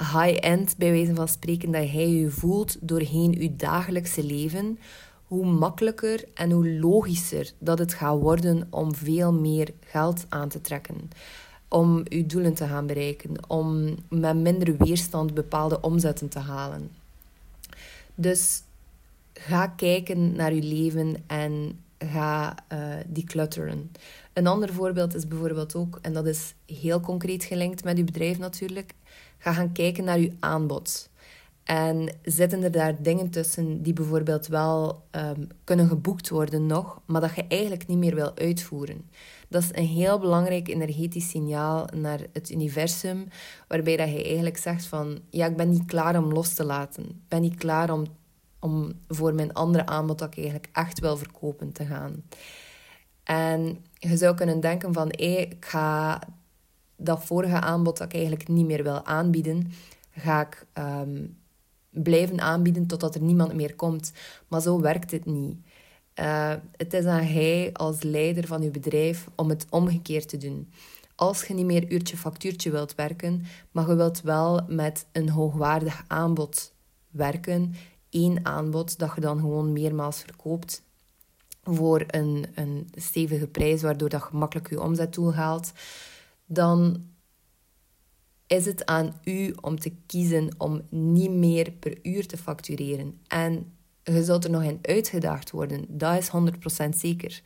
high-end, 0.02 0.76
bij 0.76 0.90
wijze 0.90 1.14
van 1.14 1.28
spreken, 1.28 1.70
dat 1.70 1.92
jij 1.92 2.08
je 2.08 2.30
voelt 2.30 2.76
doorheen 2.80 3.32
je 3.32 3.56
dagelijkse 3.56 4.24
leven, 4.24 4.78
hoe 5.24 5.46
makkelijker 5.46 6.24
en 6.34 6.50
hoe 6.50 6.70
logischer 6.70 7.52
dat 7.58 7.78
het 7.78 7.94
gaat 7.94 8.20
worden 8.20 8.66
om 8.70 8.94
veel 8.94 9.32
meer 9.32 9.72
geld 9.80 10.26
aan 10.28 10.48
te 10.48 10.60
trekken. 10.60 11.10
Om 11.68 12.02
je 12.04 12.26
doelen 12.26 12.54
te 12.54 12.66
gaan 12.66 12.86
bereiken, 12.86 13.30
om 13.48 13.94
met 14.08 14.36
minder 14.36 14.76
weerstand 14.76 15.34
bepaalde 15.34 15.80
omzetten 15.80 16.28
te 16.28 16.38
halen. 16.38 16.90
Dus 18.14 18.62
ga 19.34 19.66
kijken 19.66 20.32
naar 20.36 20.54
je 20.54 20.62
leven 20.62 21.16
en 21.26 21.78
ga 21.98 22.54
uh, 22.72 22.78
declutteren. 23.06 23.90
Een 24.32 24.46
ander 24.46 24.72
voorbeeld 24.72 25.14
is 25.14 25.28
bijvoorbeeld 25.28 25.74
ook, 25.74 25.98
en 26.02 26.12
dat 26.12 26.26
is 26.26 26.54
heel 26.66 27.00
concreet 27.00 27.44
gelinkt 27.44 27.84
met 27.84 27.96
je 27.96 28.04
bedrijf 28.04 28.38
natuurlijk, 28.38 28.94
ga 29.42 29.52
gaan 29.52 29.72
kijken 29.72 30.04
naar 30.04 30.20
je 30.20 30.32
aanbod. 30.40 31.10
En 31.64 32.08
zitten 32.22 32.62
er 32.62 32.70
daar 32.70 33.02
dingen 33.02 33.30
tussen 33.30 33.82
die 33.82 33.92
bijvoorbeeld 33.92 34.46
wel 34.46 35.02
um, 35.10 35.48
kunnen 35.64 35.88
geboekt 35.88 36.28
worden 36.28 36.66
nog, 36.66 37.00
maar 37.06 37.20
dat 37.20 37.34
je 37.34 37.44
eigenlijk 37.48 37.86
niet 37.86 37.98
meer 37.98 38.14
wil 38.14 38.36
uitvoeren. 38.36 39.10
Dat 39.48 39.62
is 39.62 39.68
een 39.72 39.86
heel 39.86 40.18
belangrijk 40.18 40.68
energetisch 40.68 41.28
signaal 41.28 41.86
naar 41.94 42.20
het 42.32 42.50
universum, 42.50 43.28
waarbij 43.68 43.96
dat 43.96 44.08
je 44.08 44.24
eigenlijk 44.24 44.56
zegt 44.56 44.86
van, 44.86 45.18
ja, 45.30 45.46
ik 45.46 45.56
ben 45.56 45.70
niet 45.70 45.84
klaar 45.84 46.18
om 46.18 46.32
los 46.32 46.54
te 46.54 46.64
laten. 46.64 47.04
Ik 47.04 47.28
ben 47.28 47.40
niet 47.40 47.56
klaar 47.56 47.90
om, 47.90 48.04
om 48.58 48.92
voor 49.08 49.34
mijn 49.34 49.52
andere 49.52 49.86
aanbod 49.86 50.18
dat 50.18 50.28
ik 50.28 50.36
eigenlijk 50.36 50.68
echt 50.72 51.00
wil 51.00 51.16
verkopen 51.16 51.72
te 51.72 51.84
gaan. 51.84 52.22
En 53.22 53.84
je 53.94 54.16
zou 54.16 54.34
kunnen 54.34 54.60
denken 54.60 54.92
van, 54.92 55.08
hé, 55.08 55.36
ik 55.36 55.64
ga 55.64 56.20
dat 57.04 57.24
vorige 57.24 57.60
aanbod 57.60 57.98
dat 57.98 58.06
ik 58.06 58.14
eigenlijk 58.14 58.48
niet 58.48 58.66
meer 58.66 58.82
wil 58.82 59.04
aanbieden, 59.04 59.72
ga 60.10 60.40
ik 60.40 60.66
ehm, 60.72 61.24
blijven 61.90 62.40
aanbieden 62.40 62.86
totdat 62.86 63.14
er 63.14 63.22
niemand 63.22 63.54
meer 63.54 63.74
komt. 63.74 64.12
Maar 64.48 64.60
zo 64.60 64.80
werkt 64.80 65.10
het 65.10 65.24
niet. 65.24 65.56
Uh, 66.20 66.54
het 66.76 66.94
is 66.94 67.04
aan 67.04 67.26
jij 67.26 67.70
als 67.72 68.02
leider 68.02 68.46
van 68.46 68.62
je 68.62 68.70
bedrijf 68.70 69.28
om 69.34 69.48
het 69.48 69.66
omgekeerd 69.70 70.28
te 70.28 70.36
doen. 70.36 70.72
Als 71.14 71.44
je 71.44 71.54
niet 71.54 71.66
meer 71.66 71.92
uurtje 71.92 72.16
factuurtje 72.16 72.70
wilt 72.70 72.94
werken, 72.94 73.44
maar 73.70 73.88
je 73.88 73.94
wilt 73.94 74.20
wel 74.20 74.60
met 74.68 75.06
een 75.12 75.28
hoogwaardig 75.28 76.04
aanbod 76.06 76.72
werken, 77.10 77.74
één 78.10 78.44
aanbod 78.46 78.98
dat 78.98 79.12
je 79.14 79.20
dan 79.20 79.40
gewoon 79.40 79.72
meermaals 79.72 80.20
verkoopt 80.20 80.82
voor 81.64 82.04
een, 82.06 82.46
een 82.54 82.88
stevige 82.94 83.46
prijs, 83.46 83.82
waardoor 83.82 84.08
dat 84.08 84.26
je 84.30 84.36
makkelijk 84.36 84.70
je 84.70 84.80
omzetdoel 84.80 85.34
haalt, 85.34 85.72
dan 86.52 87.06
is 88.46 88.64
het 88.64 88.86
aan 88.86 89.20
u 89.24 89.54
om 89.60 89.78
te 89.78 89.92
kiezen 90.06 90.54
om 90.58 90.82
niet 90.90 91.30
meer 91.30 91.72
per 91.72 91.98
uur 92.02 92.26
te 92.26 92.36
factureren. 92.36 93.20
En 93.26 93.72
je 94.02 94.24
zult 94.24 94.44
er 94.44 94.50
nog 94.50 94.62
in 94.62 94.78
uitgedaagd 94.82 95.50
worden, 95.50 95.84
dat 95.88 96.18
is 96.18 96.30
100% 96.86 96.88
zeker. 96.88 97.42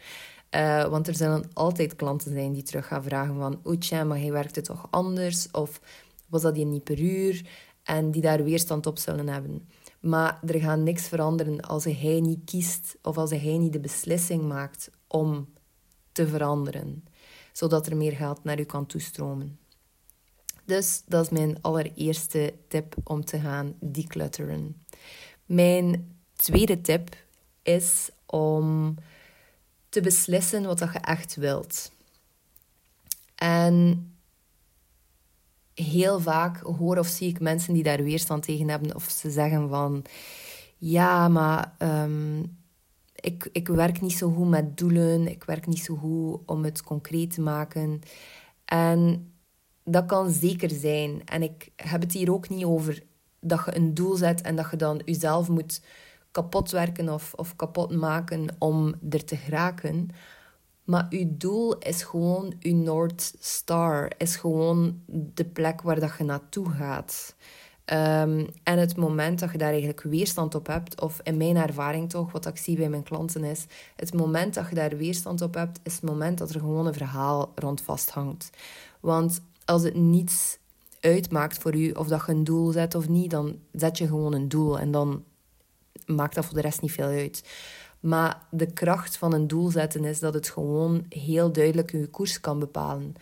Uh, 0.50 0.84
want 0.84 1.08
er 1.08 1.14
zullen 1.14 1.50
altijd 1.52 1.96
klanten 1.96 2.32
zijn 2.32 2.52
die 2.52 2.62
terug 2.62 2.86
gaan 2.86 3.02
vragen 3.02 3.36
van... 3.36 3.60
Oeh, 3.64 4.02
maar 4.04 4.18
hij 4.18 4.32
werkte 4.32 4.60
toch 4.60 4.86
anders? 4.90 5.50
Of 5.50 5.80
was 6.28 6.42
dat 6.42 6.56
hier 6.56 6.66
niet 6.66 6.84
per 6.84 7.00
uur? 7.00 7.46
En 7.82 8.10
die 8.10 8.22
daar 8.22 8.44
weerstand 8.44 8.86
op 8.86 8.98
zullen 8.98 9.28
hebben. 9.28 9.68
Maar 10.00 10.40
er 10.46 10.60
gaat 10.60 10.78
niks 10.78 11.08
veranderen 11.08 11.60
als 11.60 11.84
hij 11.84 12.20
niet 12.20 12.44
kiest... 12.44 12.96
of 13.02 13.18
als 13.18 13.30
hij 13.30 13.58
niet 13.58 13.72
de 13.72 13.80
beslissing 13.80 14.42
maakt 14.42 14.90
om 15.06 15.48
te 16.12 16.26
veranderen 16.28 17.04
zodat 17.56 17.86
er 17.86 17.96
meer 17.96 18.12
geld 18.12 18.44
naar 18.44 18.60
u 18.60 18.64
kan 18.64 18.86
toestromen. 18.86 19.58
Dus 20.64 21.02
dat 21.06 21.24
is 21.24 21.30
mijn 21.30 21.58
allereerste 21.62 22.54
tip 22.68 22.94
om 23.04 23.24
te 23.24 23.40
gaan 23.40 23.74
declutteren. 23.80 24.84
Mijn 25.46 26.16
tweede 26.34 26.80
tip 26.80 27.16
is 27.62 28.10
om 28.26 28.94
te 29.88 30.00
beslissen 30.00 30.64
wat 30.64 30.78
dat 30.78 30.92
je 30.92 30.98
echt 30.98 31.34
wilt. 31.34 31.92
En 33.34 34.10
heel 35.74 36.20
vaak 36.20 36.56
hoor 36.56 36.98
of 36.98 37.06
zie 37.06 37.28
ik 37.28 37.40
mensen 37.40 37.74
die 37.74 37.82
daar 37.82 38.02
weerstand 38.02 38.42
tegen 38.42 38.68
hebben, 38.68 38.94
of 38.94 39.10
ze 39.10 39.30
zeggen 39.30 39.68
van 39.68 40.04
ja, 40.76 41.28
maar 41.28 41.74
ehm, 41.78 42.42
ik, 43.20 43.48
ik 43.52 43.68
werk 43.68 44.00
niet 44.00 44.12
zo 44.12 44.30
goed 44.30 44.48
met 44.48 44.76
doelen, 44.78 45.28
ik 45.28 45.44
werk 45.44 45.66
niet 45.66 45.84
zo 45.84 45.96
goed 45.96 46.40
om 46.46 46.64
het 46.64 46.82
concreet 46.82 47.34
te 47.34 47.40
maken. 47.40 48.00
En 48.64 49.30
dat 49.84 50.06
kan 50.06 50.30
zeker 50.30 50.70
zijn. 50.70 51.22
En 51.24 51.42
ik 51.42 51.72
heb 51.76 52.00
het 52.00 52.12
hier 52.12 52.32
ook 52.32 52.48
niet 52.48 52.64
over 52.64 53.02
dat 53.40 53.62
je 53.64 53.76
een 53.76 53.94
doel 53.94 54.16
zet 54.16 54.40
en 54.40 54.56
dat 54.56 54.70
je 54.70 54.76
dan 54.76 55.00
jezelf 55.04 55.48
moet 55.48 55.82
kapot 56.30 56.70
werken 56.70 57.08
of, 57.08 57.32
of 57.34 57.56
kapot 57.56 57.96
maken 57.96 58.46
om 58.58 58.94
er 59.10 59.24
te 59.24 59.36
geraken. 59.36 60.08
Maar 60.84 61.06
uw 61.10 61.26
doel 61.28 61.78
is 61.78 62.02
gewoon 62.02 62.54
uw 62.60 62.74
North 62.74 63.34
Star, 63.38 64.12
is 64.16 64.36
gewoon 64.36 65.02
de 65.06 65.44
plek 65.44 65.82
waar 65.82 66.00
dat 66.00 66.14
je 66.18 66.24
naartoe 66.24 66.70
gaat. 66.70 67.36
Um, 67.92 68.46
en 68.62 68.78
het 68.78 68.96
moment 68.96 69.38
dat 69.38 69.52
je 69.52 69.58
daar 69.58 69.70
eigenlijk 69.70 70.02
weerstand 70.02 70.54
op 70.54 70.66
hebt, 70.66 71.00
of 71.00 71.20
in 71.22 71.36
mijn 71.36 71.56
ervaring 71.56 72.10
toch, 72.10 72.32
wat 72.32 72.46
ik 72.46 72.56
zie 72.56 72.76
bij 72.76 72.88
mijn 72.88 73.02
klanten 73.02 73.44
is, 73.44 73.66
het 73.96 74.14
moment 74.14 74.54
dat 74.54 74.68
je 74.68 74.74
daar 74.74 74.96
weerstand 74.96 75.42
op 75.42 75.54
hebt, 75.54 75.80
is 75.82 75.92
het 75.92 76.02
moment 76.02 76.38
dat 76.38 76.50
er 76.50 76.60
gewoon 76.60 76.86
een 76.86 76.94
verhaal 76.94 77.52
rond 77.54 77.80
vasthangt. 77.80 78.50
Want 79.00 79.40
als 79.64 79.82
het 79.82 79.94
niets 79.94 80.58
uitmaakt 81.00 81.58
voor 81.58 81.74
u, 81.74 81.90
of 81.90 82.06
dat 82.06 82.22
je 82.26 82.32
een 82.32 82.44
doel 82.44 82.70
zet 82.70 82.94
of 82.94 83.08
niet, 83.08 83.30
dan 83.30 83.58
zet 83.72 83.98
je 83.98 84.06
gewoon 84.06 84.32
een 84.32 84.48
doel 84.48 84.78
en 84.78 84.90
dan 84.90 85.24
maakt 86.06 86.34
dat 86.34 86.44
voor 86.44 86.54
de 86.54 86.60
rest 86.60 86.80
niet 86.82 86.92
veel 86.92 87.06
uit. 87.06 87.44
Maar 88.00 88.42
de 88.50 88.72
kracht 88.72 89.16
van 89.16 89.32
een 89.32 89.46
doel 89.46 89.70
zetten 89.70 90.04
is 90.04 90.18
dat 90.18 90.34
het 90.34 90.48
gewoon 90.48 91.04
heel 91.08 91.52
duidelijk 91.52 91.90
uw 91.90 92.10
koers 92.10 92.40
kan 92.40 92.58
bepalen. 92.58 93.14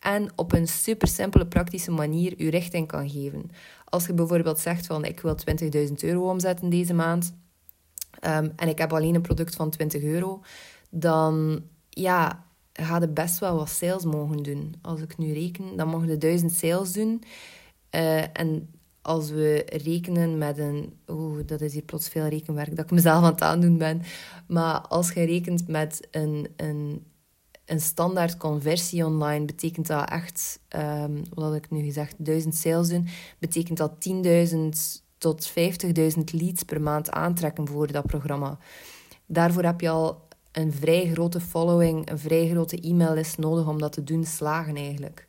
En 0.00 0.30
op 0.36 0.52
een 0.52 0.68
super 0.68 1.08
simpele, 1.08 1.46
praktische 1.46 1.90
manier 1.90 2.34
uw 2.36 2.50
richting 2.50 2.86
kan 2.86 3.10
geven. 3.10 3.50
Als 3.92 4.06
je 4.06 4.14
bijvoorbeeld 4.14 4.58
zegt 4.58 4.86
van 4.86 5.04
ik 5.04 5.20
wil 5.20 5.36
20.000 5.88 5.92
euro 6.00 6.28
omzetten 6.30 6.70
deze 6.70 6.94
maand 6.94 7.34
ehm, 8.20 8.48
en 8.56 8.68
ik 8.68 8.78
heb 8.78 8.92
alleen 8.92 9.14
een 9.14 9.22
product 9.22 9.54
van 9.54 9.70
20 9.70 10.02
euro, 10.02 10.40
dan 10.90 11.62
ja, 11.88 12.44
ga 12.72 12.98
je 13.00 13.08
best 13.08 13.38
wel 13.38 13.56
wat 13.56 13.68
sales 13.68 14.04
mogen 14.04 14.42
doen. 14.42 14.74
Als 14.82 15.00
ik 15.00 15.18
nu 15.18 15.32
reken, 15.32 15.76
dan 15.76 15.88
mag 15.88 16.06
je 16.06 16.18
1000 16.18 16.52
sales 16.52 16.92
doen. 16.92 17.22
Uh, 17.94 18.38
en 18.38 18.68
als 19.02 19.30
we 19.30 19.64
rekenen 19.66 20.38
met 20.38 20.58
een... 20.58 20.96
Oeh, 21.08 21.38
dat 21.46 21.60
is 21.60 21.72
hier 21.72 21.82
plots 21.82 22.08
veel 22.08 22.26
rekenwerk 22.26 22.76
dat 22.76 22.84
ik 22.84 22.90
mezelf 22.90 23.24
aan 23.24 23.32
het 23.32 23.42
aandoen 23.42 23.78
ben. 23.78 24.02
Maar 24.46 24.80
als 24.80 25.12
je 25.12 25.24
rekent 25.24 25.68
met 25.68 26.08
een, 26.10 26.48
een, 26.56 27.06
een 27.72 27.80
standaard 27.80 28.36
conversie 28.36 29.04
online, 29.04 29.44
betekent 29.44 29.86
dat 29.86 30.10
echt... 30.10 30.60
Um, 30.76 31.22
wat 31.34 31.44
had 31.44 31.54
ik 31.54 31.70
nu 31.70 31.82
gezegd? 31.82 32.14
1000 32.18 32.54
sales 32.54 32.88
doen. 32.88 33.08
Betekent 33.38 33.78
dat 33.78 33.92
10.000 34.52 34.58
tot 35.18 35.50
50.000 35.50 35.54
leads 36.24 36.62
per 36.62 36.80
maand 36.80 37.10
aantrekken 37.10 37.68
voor 37.68 37.92
dat 37.92 38.06
programma. 38.06 38.58
Daarvoor 39.26 39.62
heb 39.62 39.80
je 39.80 39.88
al 39.88 40.28
een 40.52 40.72
vrij 40.72 41.10
grote 41.12 41.40
following, 41.40 42.10
een 42.10 42.18
vrij 42.18 42.48
grote 42.48 42.80
e-maillist 42.80 43.38
nodig 43.38 43.68
om 43.68 43.78
dat 43.78 43.92
te 43.92 44.04
doen 44.04 44.24
slagen 44.24 44.76
eigenlijk. 44.76 45.28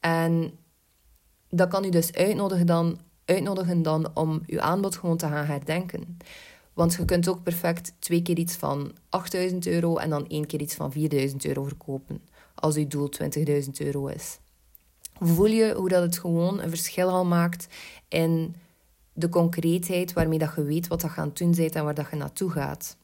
En 0.00 0.58
dat 1.48 1.68
kan 1.68 1.84
u 1.84 1.90
dus 1.90 2.12
uitnodigen 2.12 2.66
dan, 2.66 2.98
uitnodigen 3.24 3.82
dan 3.82 4.10
om 4.14 4.42
uw 4.46 4.60
aanbod 4.60 4.96
gewoon 4.96 5.16
te 5.16 5.26
gaan 5.26 5.46
herdenken. 5.46 6.18
Want 6.76 6.94
je 6.94 7.04
kunt 7.04 7.28
ook 7.28 7.42
perfect 7.42 7.92
twee 7.98 8.22
keer 8.22 8.38
iets 8.38 8.54
van 8.54 8.92
8000 9.08 9.66
euro 9.66 9.96
en 9.96 10.10
dan 10.10 10.28
één 10.28 10.46
keer 10.46 10.60
iets 10.60 10.74
van 10.74 10.92
4000 10.92 11.46
euro 11.46 11.64
verkopen. 11.64 12.22
Als 12.54 12.76
uw 12.76 12.86
doel 12.86 13.10
20.000 13.64 13.70
euro 13.78 14.06
is. 14.06 14.38
Voel 15.20 15.46
je 15.46 15.74
hoe 15.74 15.88
dat 15.88 16.02
het 16.02 16.18
gewoon 16.18 16.60
een 16.60 16.68
verschil 16.68 17.08
al 17.08 17.24
maakt 17.24 17.66
in 18.08 18.56
de 19.12 19.28
concreetheid 19.28 20.12
waarmee 20.12 20.38
dat 20.38 20.52
je 20.56 20.64
weet 20.64 20.88
wat 20.88 21.00
dat 21.00 21.10
gaan 21.10 21.30
doen 21.34 21.54
bent 21.54 21.74
en 21.74 21.84
waar 21.84 21.94
dat 21.94 22.10
je 22.10 22.16
naartoe 22.16 22.50
gaat. 22.50 22.96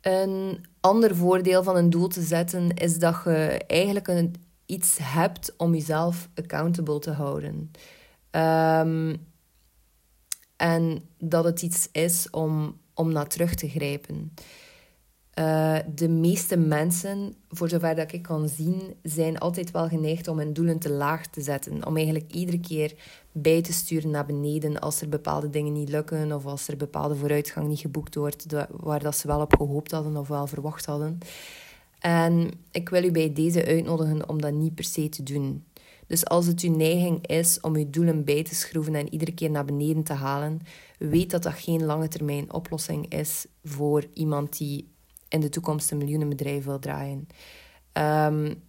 Een 0.00 0.64
ander 0.80 1.16
voordeel 1.16 1.62
van 1.62 1.76
een 1.76 1.90
doel 1.90 2.08
te 2.08 2.22
zetten 2.22 2.74
is 2.74 2.98
dat 2.98 3.20
je 3.24 3.64
eigenlijk 3.66 4.08
een, 4.08 4.34
iets 4.66 4.98
hebt 5.00 5.54
om 5.56 5.74
jezelf 5.74 6.28
accountable 6.34 6.98
te 6.98 7.10
houden. 7.10 7.70
Um, 8.30 9.30
en 10.62 11.02
dat 11.18 11.44
het 11.44 11.62
iets 11.62 11.88
is 11.92 12.30
om, 12.30 12.76
om 12.94 13.12
naar 13.12 13.26
terug 13.26 13.54
te 13.54 13.68
grijpen. 13.68 14.32
Uh, 15.38 15.78
de 15.94 16.08
meeste 16.08 16.56
mensen, 16.56 17.34
voor 17.48 17.68
zover 17.68 17.94
dat 17.94 18.12
ik 18.12 18.22
kan 18.22 18.48
zien, 18.48 18.80
zijn 19.02 19.38
altijd 19.38 19.70
wel 19.70 19.88
geneigd 19.88 20.28
om 20.28 20.38
hun 20.38 20.52
doelen 20.52 20.78
te 20.78 20.90
laag 20.90 21.26
te 21.26 21.40
zetten. 21.40 21.86
Om 21.86 21.96
eigenlijk 21.96 22.32
iedere 22.32 22.60
keer 22.60 22.94
bij 23.32 23.62
te 23.62 23.72
sturen 23.72 24.10
naar 24.10 24.26
beneden 24.26 24.78
als 24.80 25.00
er 25.00 25.08
bepaalde 25.08 25.50
dingen 25.50 25.72
niet 25.72 25.88
lukken 25.88 26.32
of 26.32 26.46
als 26.46 26.68
er 26.68 26.76
bepaalde 26.76 27.16
vooruitgang 27.16 27.68
niet 27.68 27.80
geboekt 27.80 28.14
wordt 28.14 28.46
waar 28.70 29.02
dat 29.02 29.16
ze 29.16 29.26
wel 29.26 29.40
op 29.40 29.54
gehoopt 29.56 29.90
hadden 29.90 30.16
of 30.16 30.28
wel 30.28 30.46
verwacht 30.46 30.84
hadden. 30.84 31.18
En 31.98 32.50
ik 32.70 32.88
wil 32.88 33.04
u 33.04 33.10
bij 33.10 33.32
deze 33.32 33.64
uitnodigen 33.64 34.28
om 34.28 34.40
dat 34.40 34.52
niet 34.52 34.74
per 34.74 34.84
se 34.84 35.08
te 35.08 35.22
doen. 35.22 35.64
Dus 36.06 36.24
als 36.24 36.46
het 36.46 36.60
uw 36.60 36.76
neiging 36.76 37.26
is 37.26 37.60
om 37.60 37.74
uw 37.74 37.90
doelen 37.90 38.24
bij 38.24 38.42
te 38.42 38.54
schroeven 38.54 38.94
en 38.94 39.12
iedere 39.12 39.34
keer 39.34 39.50
naar 39.50 39.64
beneden 39.64 40.02
te 40.02 40.12
halen, 40.12 40.60
weet 40.98 41.30
dat 41.30 41.42
dat 41.42 41.52
geen 41.52 41.84
lange 41.84 42.08
termijn 42.08 42.52
oplossing 42.52 43.12
is 43.12 43.46
voor 43.64 44.04
iemand 44.14 44.58
die 44.58 44.90
in 45.28 45.40
de 45.40 45.48
toekomst 45.48 45.90
een 45.90 45.98
miljoenenbedrijf 45.98 46.64
wil 46.64 46.78
draaien. 46.78 47.26
Um, 47.92 48.62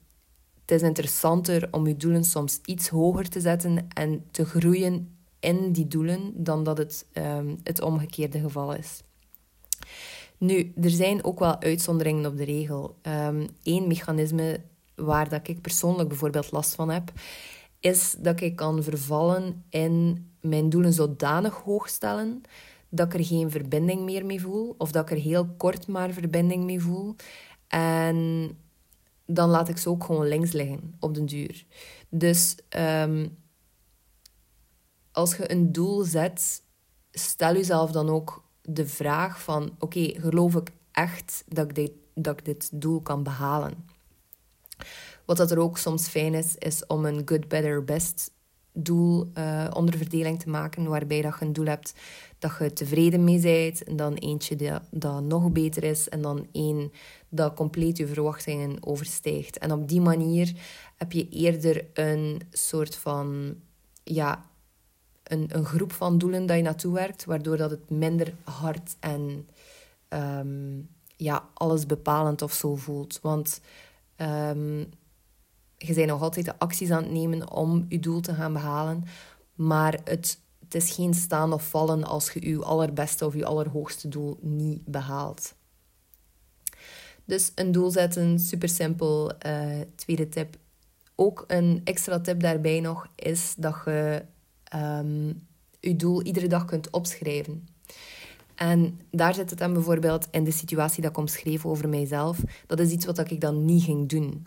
het 0.62 0.72
is 0.72 0.82
interessanter 0.82 1.68
om 1.72 1.88
je 1.88 1.96
doelen 1.96 2.24
soms 2.24 2.60
iets 2.66 2.88
hoger 2.88 3.30
te 3.30 3.40
zetten 3.40 3.88
en 3.88 4.24
te 4.32 4.46
groeien 4.46 5.18
in 5.40 5.72
die 5.72 5.88
doelen 5.88 6.32
dan 6.36 6.64
dat 6.64 6.78
het 6.78 7.06
um, 7.14 7.58
het 7.64 7.82
omgekeerde 7.82 8.40
geval 8.40 8.74
is. 8.74 9.02
Nu, 10.38 10.74
er 10.82 10.90
zijn 10.90 11.24
ook 11.24 11.40
wel 11.40 11.62
uitzonderingen 11.62 12.26
op 12.26 12.38
de 12.38 12.44
regel. 12.44 12.96
Eén 13.02 13.50
ehm, 13.64 13.88
mechanisme 13.88 14.62
waar 14.96 15.30
dat 15.30 15.48
ik 15.48 15.62
persoonlijk 15.62 16.10
bijvoorbeeld 16.10 16.52
last 16.52 16.76
van 16.76 16.90
heb, 16.90 17.12
is 17.80 18.16
dat 18.20 18.42
ik 18.42 18.56
kan 18.56 18.84
vervallen 18.84 19.64
in 19.70 20.28
mijn 20.42 20.70
doelen 20.70 20.94
zodanig 20.94 21.54
hoog 21.54 21.90
stellen 21.90 22.42
dat 22.90 23.06
ik 23.06 23.20
er 23.20 23.26
geen 23.26 23.52
verbinding 23.52 24.02
meer 24.02 24.26
mee 24.26 24.42
voel, 24.42 24.76
of 24.78 24.92
dat 24.92 25.10
ik 25.10 25.18
er 25.18 25.24
heel 25.24 25.48
kort 25.58 25.88
maar 25.88 26.12
verbinding 26.12 26.64
mee 26.64 26.82
voel. 26.82 27.16
En 27.68 28.50
dan 29.26 29.50
laat 29.50 29.70
ik 29.70 29.78
ze 29.78 29.90
ook 29.90 30.04
gewoon 30.04 30.28
links 30.28 30.52
liggen 30.52 30.96
op 31.00 31.14
den 31.14 31.26
duur. 31.26 31.66
Dus 32.10 32.56
um, 32.78 33.38
als 35.12 35.36
je 35.36 35.52
een 35.52 35.72
doel 35.72 36.04
zet, 36.04 36.62
stel 37.12 37.54
jezelf 37.54 37.92
dan 37.92 38.10
ook 38.10 38.44
de 38.62 38.88
vraag 38.88 39.42
van... 39.42 39.76
Oké, 39.80 40.20
geloof 40.20 40.56
ik 40.56 40.72
echt 40.92 41.44
dat 41.48 41.70
ik, 41.70 41.76
dit, 41.76 41.92
dat 42.14 42.40
ik 42.40 42.46
dit 42.46 42.82
doel 42.82 43.02
kan 43.02 43.24
behalen? 43.24 43.86
Wat 45.26 45.38
dat 45.38 45.52
er 45.52 45.60
ook 45.60 45.78
soms 45.78 46.08
fijn 46.08 46.34
is, 46.34 46.56
is 46.58 46.86
om 46.88 47.06
een 47.06 47.22
good, 47.26 47.48
better, 47.48 47.84
best 47.84 48.32
doel 48.76 49.32
uh, 49.38 49.68
onderverdeling 49.74 50.40
te 50.40 50.50
maken, 50.50 50.90
waarbij 50.90 51.22
dat 51.22 51.36
je 51.40 51.46
een 51.46 51.54
doel 51.54 51.66
hebt 51.66 51.94
dat 52.40 52.52
je 52.60 52.74
tevreden 52.74 53.24
mee 53.24 53.40
bent, 53.40 53.84
en 53.84 53.96
dan 53.96 54.14
eentje 54.14 54.56
dat, 54.56 54.82
dat 54.92 55.24
nog 55.24 55.52
beter 55.52 55.84
is, 55.84 56.10
en 56.10 56.22
dan 56.22 56.48
één 56.52 56.92
dat 57.30 57.54
compleet 57.54 57.98
je 57.98 58.08
verwachtingen 58.08 58.78
overstijgt. 58.86 59.58
En 59.58 59.72
op 59.72 59.88
die 59.88 60.02
manier 60.02 60.54
heb 60.98 61.12
je 61.12 61.30
eerder 61.30 61.86
een 61.94 62.42
soort 62.52 62.96
van, 62.96 63.56
ja, 64.04 64.46
een, 65.24 65.50
een 65.52 65.66
groep 65.66 65.92
van 65.92 66.18
doelen 66.18 66.46
dat 66.46 66.58
je 66.58 66.64
naartoe 66.64 66.94
werkt, 66.94 67.26
waardoor 67.26 67.58
dat 67.58 67.72
het 67.72 67.90
minder 67.90 68.34
hard 68.44 68.96
en 69.00 69.48
um, 70.10 70.90
ja, 71.16 71.50
alles 71.54 71.86
bepalend 71.86 72.42
of 72.42 72.54
zo 72.54 72.76
voelt. 72.76 73.20
Want 73.22 73.62
um, 74.18 74.90
je 75.78 75.94
bent 75.94 76.08
nog 76.08 76.22
altijd 76.22 76.46
de 76.46 76.60
acties 76.60 76.92
aan 76.92 77.04
het 77.04 77.12
nemen 77.12 77.52
om 77.52 77.86
je 77.90 78.00
doel 78.00 78.20
te 78.20 78.34
gaan 78.34 78.54
behalen. 78.54 79.04
Maar 79.56 80.00
het, 80.04 80.40
het 80.60 80.76
is 80.76 80.92
geen 80.92 81.14
staan 81.14 81.54
of 81.54 81.70
vallen 81.70 82.04
als 82.04 82.32
je 82.32 82.50
je 82.50 82.64
allerbeste 82.64 83.26
of 83.26 83.34
je 83.34 83.46
allerhoogste 83.46 84.08
doel 84.08 84.38
niet 84.42 84.86
behaalt. 84.86 85.56
Dus 87.26 87.52
een 87.56 87.72
doel 87.72 87.92
zetten, 87.92 88.40
super 88.40 88.70
simpel. 88.70 89.32
Uh, 89.46 89.82
tweede 89.96 90.30
tip. 90.30 90.58
Ook 91.16 91.44
een 91.48 91.82
extra 91.84 92.20
tip 92.20 92.40
daarbij 92.40 92.80
nog 92.80 93.08
is 93.16 93.56
dat 93.58 93.76
je 93.86 94.26
um, 94.76 95.48
je 95.80 95.96
doel 95.96 96.22
iedere 96.22 96.48
dag 96.48 96.66
kunt 96.66 96.90
opschrijven. 96.90 97.68
En 98.64 99.00
daar 99.12 99.34
zit 99.34 99.50
het 99.50 99.60
dan 99.60 99.74
bijvoorbeeld 99.74 100.28
in 100.32 100.44
de 100.44 100.52
situatie 100.52 101.02
dat 101.02 101.12
ik 101.12 101.18
omschreef 101.18 101.66
over 101.66 101.90
mijzelf. 101.90 102.40
Dat 102.68 102.80
is 102.80 102.92
iets 102.92 103.06
wat 103.06 103.32
ik 103.32 103.42
dan 103.42 103.66
niet 103.66 103.84
ging 103.84 104.10
doen. 104.10 104.46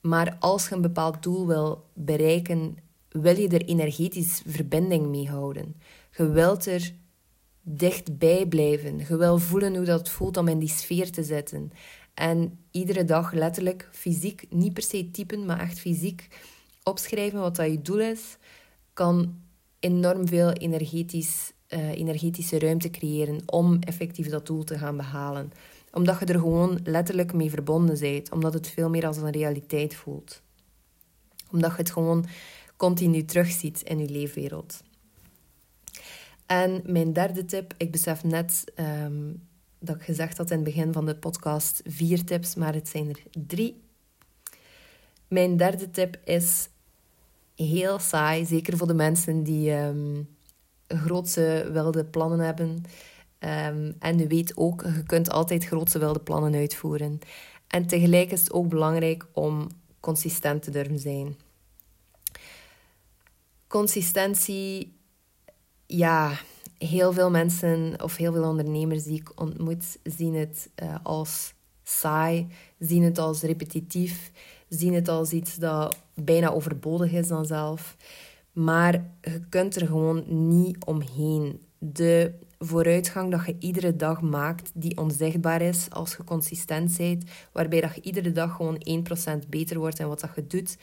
Maar 0.00 0.36
als 0.38 0.68
je 0.68 0.74
een 0.74 0.80
bepaald 0.80 1.22
doel 1.22 1.46
wil 1.46 1.84
bereiken, 1.94 2.76
wil 3.08 3.36
je 3.36 3.48
er 3.48 3.64
energetisch 3.64 4.42
verbinding 4.46 5.06
mee 5.06 5.28
houden. 5.28 5.76
Je 6.16 6.28
wilt 6.28 6.66
er 6.66 6.92
dichtbij 7.62 8.46
blijven. 8.46 8.98
Je 8.98 9.16
wil 9.16 9.38
voelen 9.38 9.76
hoe 9.76 9.84
dat 9.84 10.08
voelt 10.08 10.36
om 10.36 10.48
in 10.48 10.58
die 10.58 10.68
sfeer 10.68 11.10
te 11.10 11.22
zitten. 11.22 11.72
En 12.14 12.58
iedere 12.70 13.04
dag 13.04 13.32
letterlijk 13.32 13.88
fysiek, 13.92 14.46
niet 14.50 14.72
per 14.72 14.82
se 14.82 15.10
typen, 15.10 15.46
maar 15.46 15.60
echt 15.60 15.78
fysiek 15.78 16.28
opschrijven 16.82 17.40
wat 17.40 17.56
dat 17.56 17.66
je 17.66 17.82
doel 17.82 18.00
is, 18.00 18.36
kan 18.92 19.40
enorm 19.80 20.28
veel 20.28 20.52
energetisch, 20.52 21.52
uh, 21.74 21.90
energetische 21.90 22.58
ruimte 22.58 22.90
creëren 22.90 23.42
om 23.46 23.78
effectief 23.80 24.28
dat 24.28 24.46
doel 24.46 24.64
te 24.64 24.78
gaan 24.78 24.96
behalen. 24.96 25.52
Omdat 25.92 26.18
je 26.18 26.24
er 26.24 26.38
gewoon 26.38 26.80
letterlijk 26.84 27.32
mee 27.32 27.50
verbonden 27.50 27.98
bent. 28.00 28.30
Omdat 28.32 28.54
het 28.54 28.68
veel 28.68 28.90
meer 28.90 29.06
als 29.06 29.16
een 29.16 29.30
realiteit 29.30 29.94
voelt. 29.94 30.42
Omdat 31.50 31.70
je 31.70 31.76
het 31.76 31.90
gewoon 31.90 32.26
continu 32.76 33.24
terugziet 33.24 33.82
in 33.82 33.98
je 33.98 34.08
leefwereld. 34.08 34.82
En 36.46 36.82
mijn 36.86 37.12
derde 37.12 37.44
tip, 37.44 37.74
ik 37.76 37.90
besef 37.90 38.24
net 38.24 38.64
ehm, 38.74 39.32
dat 39.78 39.96
ik 39.96 40.02
gezegd 40.02 40.38
had 40.38 40.50
in 40.50 40.56
het 40.56 40.64
begin 40.64 40.92
van 40.92 41.06
de 41.06 41.16
podcast 41.16 41.82
vier 41.86 42.24
tips, 42.24 42.54
maar 42.54 42.74
het 42.74 42.88
zijn 42.88 43.08
er 43.08 43.22
drie. 43.46 43.82
Mijn 45.28 45.56
derde 45.56 45.90
tip 45.90 46.20
is 46.24 46.68
heel 47.54 47.98
saai, 47.98 48.44
zeker 48.46 48.76
voor 48.76 48.86
de 48.86 48.94
mensen 48.94 49.42
die 49.42 49.72
um, 49.72 50.28
grootse 50.96 51.68
wilde 51.72 52.04
plannen 52.04 52.38
hebben. 52.38 52.84
Um, 53.38 53.96
en 53.98 54.18
je 54.18 54.26
weet 54.26 54.56
ook, 54.56 54.82
je 54.82 55.02
kunt 55.06 55.30
altijd 55.30 55.64
grootse 55.64 55.98
wilde 55.98 56.20
plannen 56.20 56.54
uitvoeren. 56.54 57.18
En 57.66 57.86
tegelijk 57.86 58.30
is 58.30 58.40
het 58.40 58.52
ook 58.52 58.68
belangrijk 58.68 59.26
om 59.32 59.68
consistent 60.00 60.62
te 60.62 60.70
durven 60.70 60.98
zijn. 60.98 61.36
Consistentie, 63.66 64.96
ja, 65.86 66.32
heel 66.78 67.12
veel 67.12 67.30
mensen 67.30 68.02
of 68.02 68.16
heel 68.16 68.32
veel 68.32 68.44
ondernemers 68.44 69.02
die 69.02 69.20
ik 69.20 69.40
ontmoet, 69.40 69.98
zien 70.02 70.34
het 70.34 70.70
uh, 70.82 70.94
als 71.02 71.54
saai, 71.82 72.48
zien 72.78 73.02
het 73.02 73.18
als 73.18 73.42
repetitief, 73.42 74.30
zien 74.68 74.94
het 74.94 75.08
als 75.08 75.32
iets 75.32 75.56
dat 75.56 75.96
bijna 76.14 76.50
overbodig 76.50 77.12
is 77.12 77.28
dan 77.28 77.46
zelf. 77.46 77.96
Maar 78.52 78.92
je 79.20 79.40
kunt 79.48 79.76
er 79.76 79.86
gewoon 79.86 80.24
niet 80.48 80.84
omheen. 80.84 81.60
De 81.78 82.34
vooruitgang 82.58 83.30
dat 83.30 83.46
je 83.46 83.56
iedere 83.58 83.96
dag 83.96 84.20
maakt, 84.20 84.70
die 84.74 84.96
onzichtbaar 84.96 85.62
is 85.62 85.90
als 85.90 86.16
je 86.16 86.24
consistent 86.24 86.96
bent, 86.96 87.24
waarbij 87.52 87.80
dat 87.80 87.94
je 87.94 88.02
iedere 88.02 88.32
dag 88.32 88.56
gewoon 88.56 88.86
1% 89.44 89.48
beter 89.48 89.78
wordt 89.78 89.98
in 89.98 90.08
wat 90.08 90.20
dat 90.20 90.30
je 90.34 90.46
doet, 90.46 90.76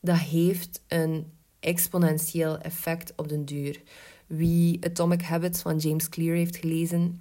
dat 0.00 0.18
heeft 0.18 0.82
een 0.88 1.26
exponentieel 1.60 2.58
effect 2.58 3.12
op 3.16 3.28
den 3.28 3.44
duur. 3.44 3.82
Wie 4.26 4.84
Atomic 4.84 5.22
Habits 5.22 5.62
van 5.62 5.76
James 5.76 6.08
Clear 6.08 6.36
heeft 6.36 6.56
gelezen, 6.56 7.20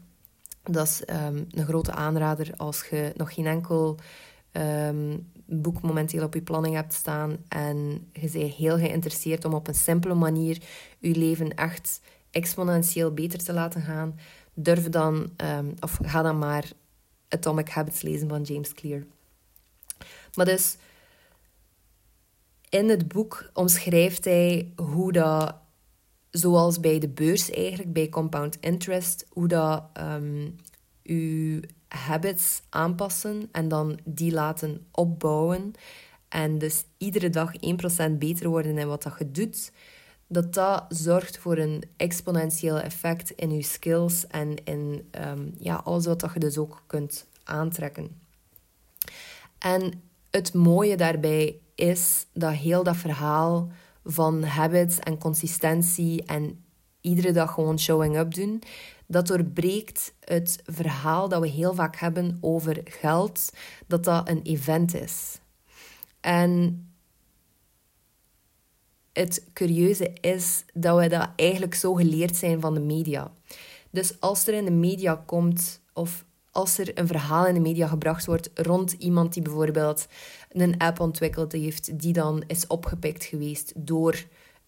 dat 0.63 0.87
is 0.87 1.01
um, 1.15 1.47
een 1.51 1.65
grote 1.65 1.91
aanrader 1.91 2.53
als 2.57 2.87
je 2.89 3.13
nog 3.15 3.33
geen 3.33 3.45
enkel 3.45 3.97
um, 4.51 5.31
boek 5.49 5.81
momenteel 5.81 6.23
op 6.23 6.33
je 6.33 6.41
planning 6.41 6.75
hebt 6.75 6.93
staan 6.93 7.37
en 7.47 8.07
je 8.13 8.29
bent 8.31 8.53
heel 8.53 8.77
geïnteresseerd 8.77 9.45
om 9.45 9.53
op 9.53 9.67
een 9.67 9.75
simpele 9.75 10.13
manier 10.13 10.61
je 10.99 11.15
leven 11.15 11.55
echt 11.55 12.01
exponentieel 12.31 13.13
beter 13.13 13.39
te 13.39 13.53
laten 13.53 13.81
gaan, 13.81 14.19
durf 14.53 14.89
dan, 14.89 15.31
um, 15.37 15.73
of 15.79 15.99
ga 16.01 16.21
dan 16.21 16.37
maar 16.37 16.71
Atomic 17.27 17.69
Habits 17.69 18.01
lezen 18.01 18.29
van 18.29 18.41
James 18.41 18.73
Clear. 18.73 19.03
Maar 20.33 20.45
dus, 20.45 20.77
in 22.69 22.89
het 22.89 23.07
boek 23.07 23.49
omschrijft 23.53 24.25
hij 24.25 24.73
hoe 24.75 25.11
dat, 25.11 25.55
zoals 26.29 26.79
bij 26.79 26.99
de 26.99 27.09
beurs 27.09 27.49
eigenlijk, 27.49 27.93
bij 27.93 28.09
compound 28.09 28.57
interest, 28.59 29.25
hoe 29.29 29.47
dat 29.47 29.83
um, 29.97 30.55
habits 31.89 32.61
aanpassen 32.69 33.49
en 33.51 33.67
dan 33.67 33.99
die 34.03 34.31
laten 34.31 34.87
opbouwen. 34.91 35.73
En 36.27 36.57
dus 36.57 36.85
iedere 36.97 37.29
dag 37.29 37.51
1% 38.07 38.11
beter 38.11 38.49
worden 38.49 38.77
in 38.77 38.87
wat 38.87 39.03
dat 39.03 39.15
je 39.19 39.31
doet. 39.31 39.71
Dat 40.27 40.53
dat 40.53 40.85
zorgt 40.89 41.37
voor 41.37 41.57
een 41.57 41.83
exponentieel 41.97 42.79
effect 42.79 43.29
in 43.29 43.51
je 43.51 43.63
skills 43.63 44.27
en 44.27 44.63
in 44.63 45.09
um, 45.25 45.53
ja, 45.59 45.75
alles 45.75 46.05
wat 46.05 46.19
dat 46.19 46.33
je 46.33 46.39
dus 46.39 46.57
ook 46.57 46.83
kunt 46.87 47.25
aantrekken. 47.43 48.21
En 49.57 50.01
het 50.31 50.53
mooie 50.53 50.97
daarbij 50.97 51.59
is 51.75 52.25
dat 52.33 52.53
heel 52.53 52.83
dat 52.83 52.97
verhaal 52.97 53.69
van 54.05 54.43
habits 54.43 54.99
en 54.99 55.17
consistentie 55.17 56.23
en 56.25 56.63
iedere 57.01 57.31
dag 57.31 57.53
gewoon 57.53 57.79
showing 57.79 58.17
up 58.17 58.33
doen, 58.33 58.61
dat 59.09 59.27
doorbreekt 59.27 60.13
het 60.19 60.61
verhaal 60.65 61.29
dat 61.29 61.41
we 61.41 61.47
heel 61.47 61.73
vaak 61.73 61.95
hebben 61.95 62.37
over 62.41 62.81
geld, 62.83 63.53
dat 63.87 64.03
dat 64.03 64.29
een 64.29 64.41
event 64.41 64.95
is. 64.95 65.39
En 66.19 66.83
het 69.13 69.45
curieuze 69.53 70.13
is 70.21 70.63
dat 70.73 70.99
we 70.99 71.07
dat 71.07 71.29
eigenlijk 71.35 71.75
zo 71.75 71.93
geleerd 71.93 72.35
zijn 72.35 72.59
van 72.59 72.73
de 72.73 72.79
media. 72.79 73.31
Dus 73.89 74.19
als 74.19 74.47
er 74.47 74.53
in 74.53 74.65
de 74.65 74.71
media 74.71 75.23
komt, 75.25 75.81
of 75.93 76.25
als 76.51 76.77
er 76.77 76.97
een 76.99 77.07
verhaal 77.07 77.47
in 77.47 77.53
de 77.53 77.59
media 77.59 77.87
gebracht 77.87 78.25
wordt 78.25 78.49
rond 78.53 78.91
iemand 78.91 79.33
die 79.33 79.43
bijvoorbeeld 79.43 80.07
een 80.49 80.77
app 80.77 80.99
ontwikkeld 80.99 81.51
heeft, 81.51 81.99
die 81.99 82.13
dan 82.13 82.43
is 82.47 82.67
opgepikt 82.67 83.23
geweest 83.23 83.73
door 83.75 84.25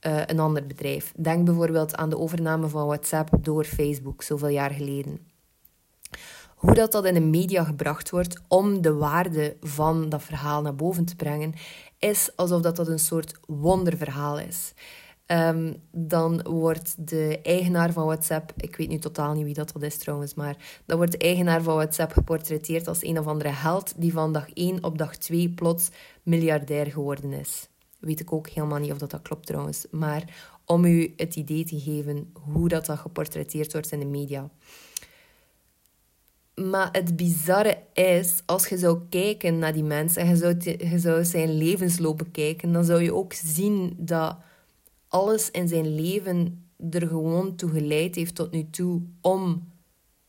uh, 0.07 0.21
een 0.25 0.39
ander 0.39 0.65
bedrijf. 0.65 1.13
Denk 1.17 1.45
bijvoorbeeld 1.45 1.95
aan 1.95 2.09
de 2.09 2.17
overname 2.17 2.67
van 2.67 2.85
WhatsApp 2.85 3.29
door 3.41 3.63
Facebook, 3.63 4.23
zoveel 4.23 4.47
jaar 4.47 4.71
geleden. 4.71 5.19
Hoe 6.55 6.73
dat, 6.73 6.91
dat 6.91 7.05
in 7.05 7.13
de 7.13 7.19
media 7.19 7.63
gebracht 7.63 8.09
wordt 8.09 8.41
om 8.47 8.81
de 8.81 8.93
waarde 8.93 9.57
van 9.61 10.09
dat 10.09 10.23
verhaal 10.23 10.61
naar 10.61 10.75
boven 10.75 11.05
te 11.05 11.15
brengen, 11.15 11.53
is 11.99 12.31
alsof 12.35 12.61
dat, 12.61 12.75
dat 12.75 12.87
een 12.87 12.99
soort 12.99 13.39
wonderverhaal 13.47 14.39
is. 14.39 14.73
Um, 15.27 15.75
dan 15.91 16.41
wordt 16.41 17.07
de 17.07 17.39
eigenaar 17.43 17.91
van 17.91 18.05
WhatsApp, 18.05 18.51
ik 18.57 18.75
weet 18.75 18.89
nu 18.89 18.97
totaal 18.97 19.33
niet 19.33 19.45
wie 19.45 19.53
dat, 19.53 19.71
dat 19.73 19.81
is 19.81 19.97
trouwens, 19.97 20.33
maar 20.33 20.81
dan 20.85 20.97
wordt 20.97 21.11
de 21.11 21.17
eigenaar 21.17 21.61
van 21.61 21.75
WhatsApp 21.75 22.11
geportretteerd 22.11 22.87
als 22.87 23.03
een 23.03 23.19
of 23.19 23.27
andere 23.27 23.49
held 23.49 23.93
die 23.97 24.11
van 24.11 24.33
dag 24.33 24.49
1 24.53 24.83
op 24.83 24.97
dag 24.97 25.15
2 25.15 25.49
plots 25.49 25.89
miljardair 26.23 26.85
geworden 26.85 27.33
is. 27.33 27.70
Weet 28.01 28.19
ik 28.19 28.33
ook 28.33 28.49
helemaal 28.49 28.79
niet 28.79 28.91
of 28.91 28.97
dat, 28.97 29.11
dat 29.11 29.21
klopt 29.21 29.45
trouwens. 29.45 29.85
Maar 29.91 30.51
om 30.65 30.85
u 30.85 31.13
het 31.15 31.35
idee 31.35 31.63
te 31.63 31.79
geven 31.79 32.31
hoe 32.33 32.67
dat, 32.67 32.85
dat 32.85 32.99
geportretteerd 32.99 33.71
wordt 33.71 33.91
in 33.91 33.99
de 33.99 34.05
media. 34.05 34.49
Maar 36.55 36.89
het 36.91 37.15
bizarre 37.15 37.77
is, 37.93 38.41
als 38.45 38.67
je 38.67 38.77
zou 38.77 38.99
kijken 39.09 39.59
naar 39.59 39.73
die 39.73 39.83
mensen 39.83 40.21
en 40.21 40.29
je 40.29 40.35
zou, 40.35 40.55
je 40.59 40.99
zou 40.99 41.25
zijn 41.25 41.57
levensloop 41.57 42.17
bekijken, 42.17 42.71
dan 42.71 42.83
zou 42.83 43.01
je 43.01 43.13
ook 43.13 43.33
zien 43.33 43.95
dat 43.97 44.37
alles 45.07 45.51
in 45.51 45.67
zijn 45.67 45.95
leven 45.95 46.65
er 46.89 47.07
gewoon 47.07 47.55
toe 47.55 47.69
geleid 47.69 48.15
heeft 48.15 48.35
tot 48.35 48.51
nu 48.51 48.69
toe 48.69 49.01
om 49.21 49.69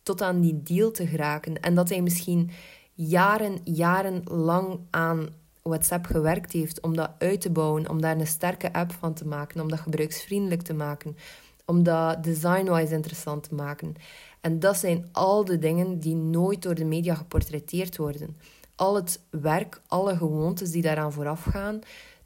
tot 0.03 0.23
aan 0.23 0.41
die 0.41 0.63
deal 0.63 0.91
te 0.91 1.07
geraken. 1.07 1.61
En 1.61 1.75
dat 1.75 1.89
hij 1.89 2.03
misschien 2.03 2.51
jaren, 2.95 3.59
jaren 3.65 4.23
lang 4.25 4.81
aan 4.91 5.29
WhatsApp 5.62 6.07
gewerkt 6.07 6.53
heeft 6.53 6.81
om 6.81 6.96
dat 6.96 7.11
uit 7.18 7.40
te 7.40 7.51
bouwen, 7.51 7.88
om 7.88 8.01
daar 8.01 8.18
een 8.18 8.27
sterke 8.27 8.72
app 8.72 8.92
van 8.92 9.14
te 9.14 9.27
maken, 9.27 9.61
om 9.61 9.68
dat 9.68 9.81
gebruiksvriendelijk 9.81 10.62
te 10.62 10.75
maken, 10.75 11.16
om 11.64 11.83
dat 11.83 12.25
design-wise 12.25 12.94
interessant 12.94 13.48
te 13.48 13.55
maken. 13.55 13.94
En 14.40 14.59
dat 14.59 14.77
zijn 14.77 15.09
al 15.12 15.44
de 15.44 15.59
dingen 15.59 15.98
die 15.98 16.14
nooit 16.14 16.62
door 16.62 16.75
de 16.75 16.85
media 16.85 17.14
geportretteerd 17.14 17.96
worden. 17.96 18.37
Al 18.75 18.94
het 18.94 19.20
werk, 19.31 19.81
alle 19.87 20.16
gewoontes 20.16 20.70
die 20.70 20.83
daaraan 20.83 21.12
vooraf 21.12 21.42
gaan, 21.42 21.81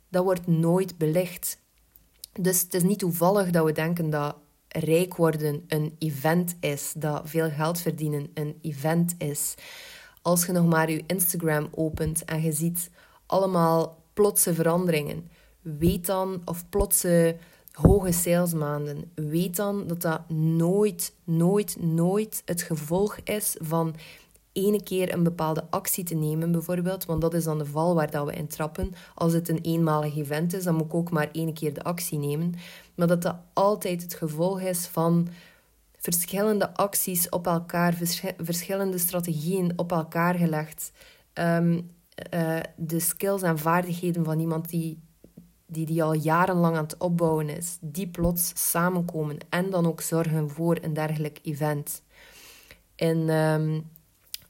dat 0.08 0.24
wordt 0.24 0.46
nooit 0.46 0.98
belicht. 0.98 1.58
Dus 2.40 2.60
het 2.60 2.74
is 2.74 2.82
niet 2.82 2.98
toevallig 2.98 3.50
dat 3.50 3.64
we 3.64 3.72
denken 3.72 4.10
dat 4.10 4.36
rijk 4.68 5.16
worden 5.16 5.64
een 5.68 5.96
event 5.98 6.56
is, 6.60 6.92
dat 6.96 7.22
veel 7.24 7.50
geld 7.50 7.80
verdienen 7.80 8.30
een 8.34 8.58
event 8.62 9.14
is. 9.18 9.54
Als 10.22 10.46
je 10.46 10.52
nog 10.52 10.66
maar 10.66 10.90
je 10.90 11.04
Instagram 11.06 11.68
opent 11.70 12.24
en 12.24 12.42
je 12.42 12.52
ziet 12.52 12.90
allemaal 13.26 13.96
plotse 14.12 14.54
veranderingen. 14.54 15.30
Weet 15.60 16.06
dan, 16.06 16.42
of 16.44 16.68
plotse 16.68 17.36
hoge 17.72 18.12
salesmaanden, 18.12 19.10
weet 19.14 19.56
dan 19.56 19.86
dat 19.86 20.02
dat 20.02 20.30
nooit, 20.30 21.14
nooit, 21.24 21.76
nooit 21.80 22.42
het 22.44 22.62
gevolg 22.62 23.16
is 23.24 23.56
van 23.60 23.94
ene 24.52 24.82
keer 24.82 25.12
een 25.12 25.22
bepaalde 25.22 25.64
actie 25.70 26.04
te 26.04 26.14
nemen, 26.14 26.52
bijvoorbeeld. 26.52 27.04
Want 27.04 27.20
dat 27.20 27.34
is 27.34 27.44
dan 27.44 27.58
de 27.58 27.66
val 27.66 27.94
waar 27.94 28.10
dat 28.10 28.26
we 28.26 28.32
in 28.32 28.46
trappen. 28.46 28.94
Als 29.14 29.32
het 29.32 29.48
een 29.48 29.60
eenmalig 29.60 30.16
event 30.16 30.54
is, 30.54 30.64
dan 30.64 30.74
moet 30.74 30.86
ik 30.86 30.94
ook 30.94 31.10
maar 31.10 31.28
één 31.32 31.52
keer 31.52 31.74
de 31.74 31.82
actie 31.82 32.18
nemen. 32.18 32.54
Maar 32.94 33.06
dat 33.06 33.22
dat 33.22 33.36
altijd 33.52 34.02
het 34.02 34.14
gevolg 34.14 34.60
is 34.60 34.86
van 34.86 35.28
verschillende 35.96 36.74
acties 36.74 37.28
op 37.28 37.46
elkaar, 37.46 37.94
verschillende 38.38 38.98
strategieën 38.98 39.72
op 39.76 39.92
elkaar 39.92 40.34
gelegd. 40.34 40.92
Um, 41.34 41.90
uh, 42.34 42.58
de 42.76 43.00
skills 43.00 43.42
en 43.42 43.58
vaardigheden 43.58 44.24
van 44.24 44.40
iemand 44.40 44.68
die 44.68 45.04
die 45.66 45.86
die 45.86 46.02
al 46.02 46.12
jarenlang 46.12 46.76
aan 46.76 46.82
het 46.82 46.96
opbouwen 46.96 47.48
is, 47.48 47.78
die 47.80 48.08
plots 48.08 48.70
samenkomen 48.70 49.38
en 49.48 49.70
dan 49.70 49.86
ook 49.86 50.00
zorgen 50.00 50.50
voor 50.50 50.78
een 50.80 50.94
dergelijk 50.94 51.38
event. 51.42 52.02
In 52.94 53.28
um, 53.28 53.90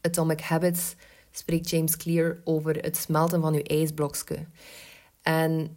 Atomic 0.00 0.40
Habits 0.40 0.94
spreekt 1.30 1.70
James 1.70 1.96
Clear 1.96 2.40
over 2.44 2.76
het 2.76 2.96
smelten 2.96 3.40
van 3.40 3.54
uw 3.54 3.62
ijsblokje. 3.62 4.46
En 5.22 5.76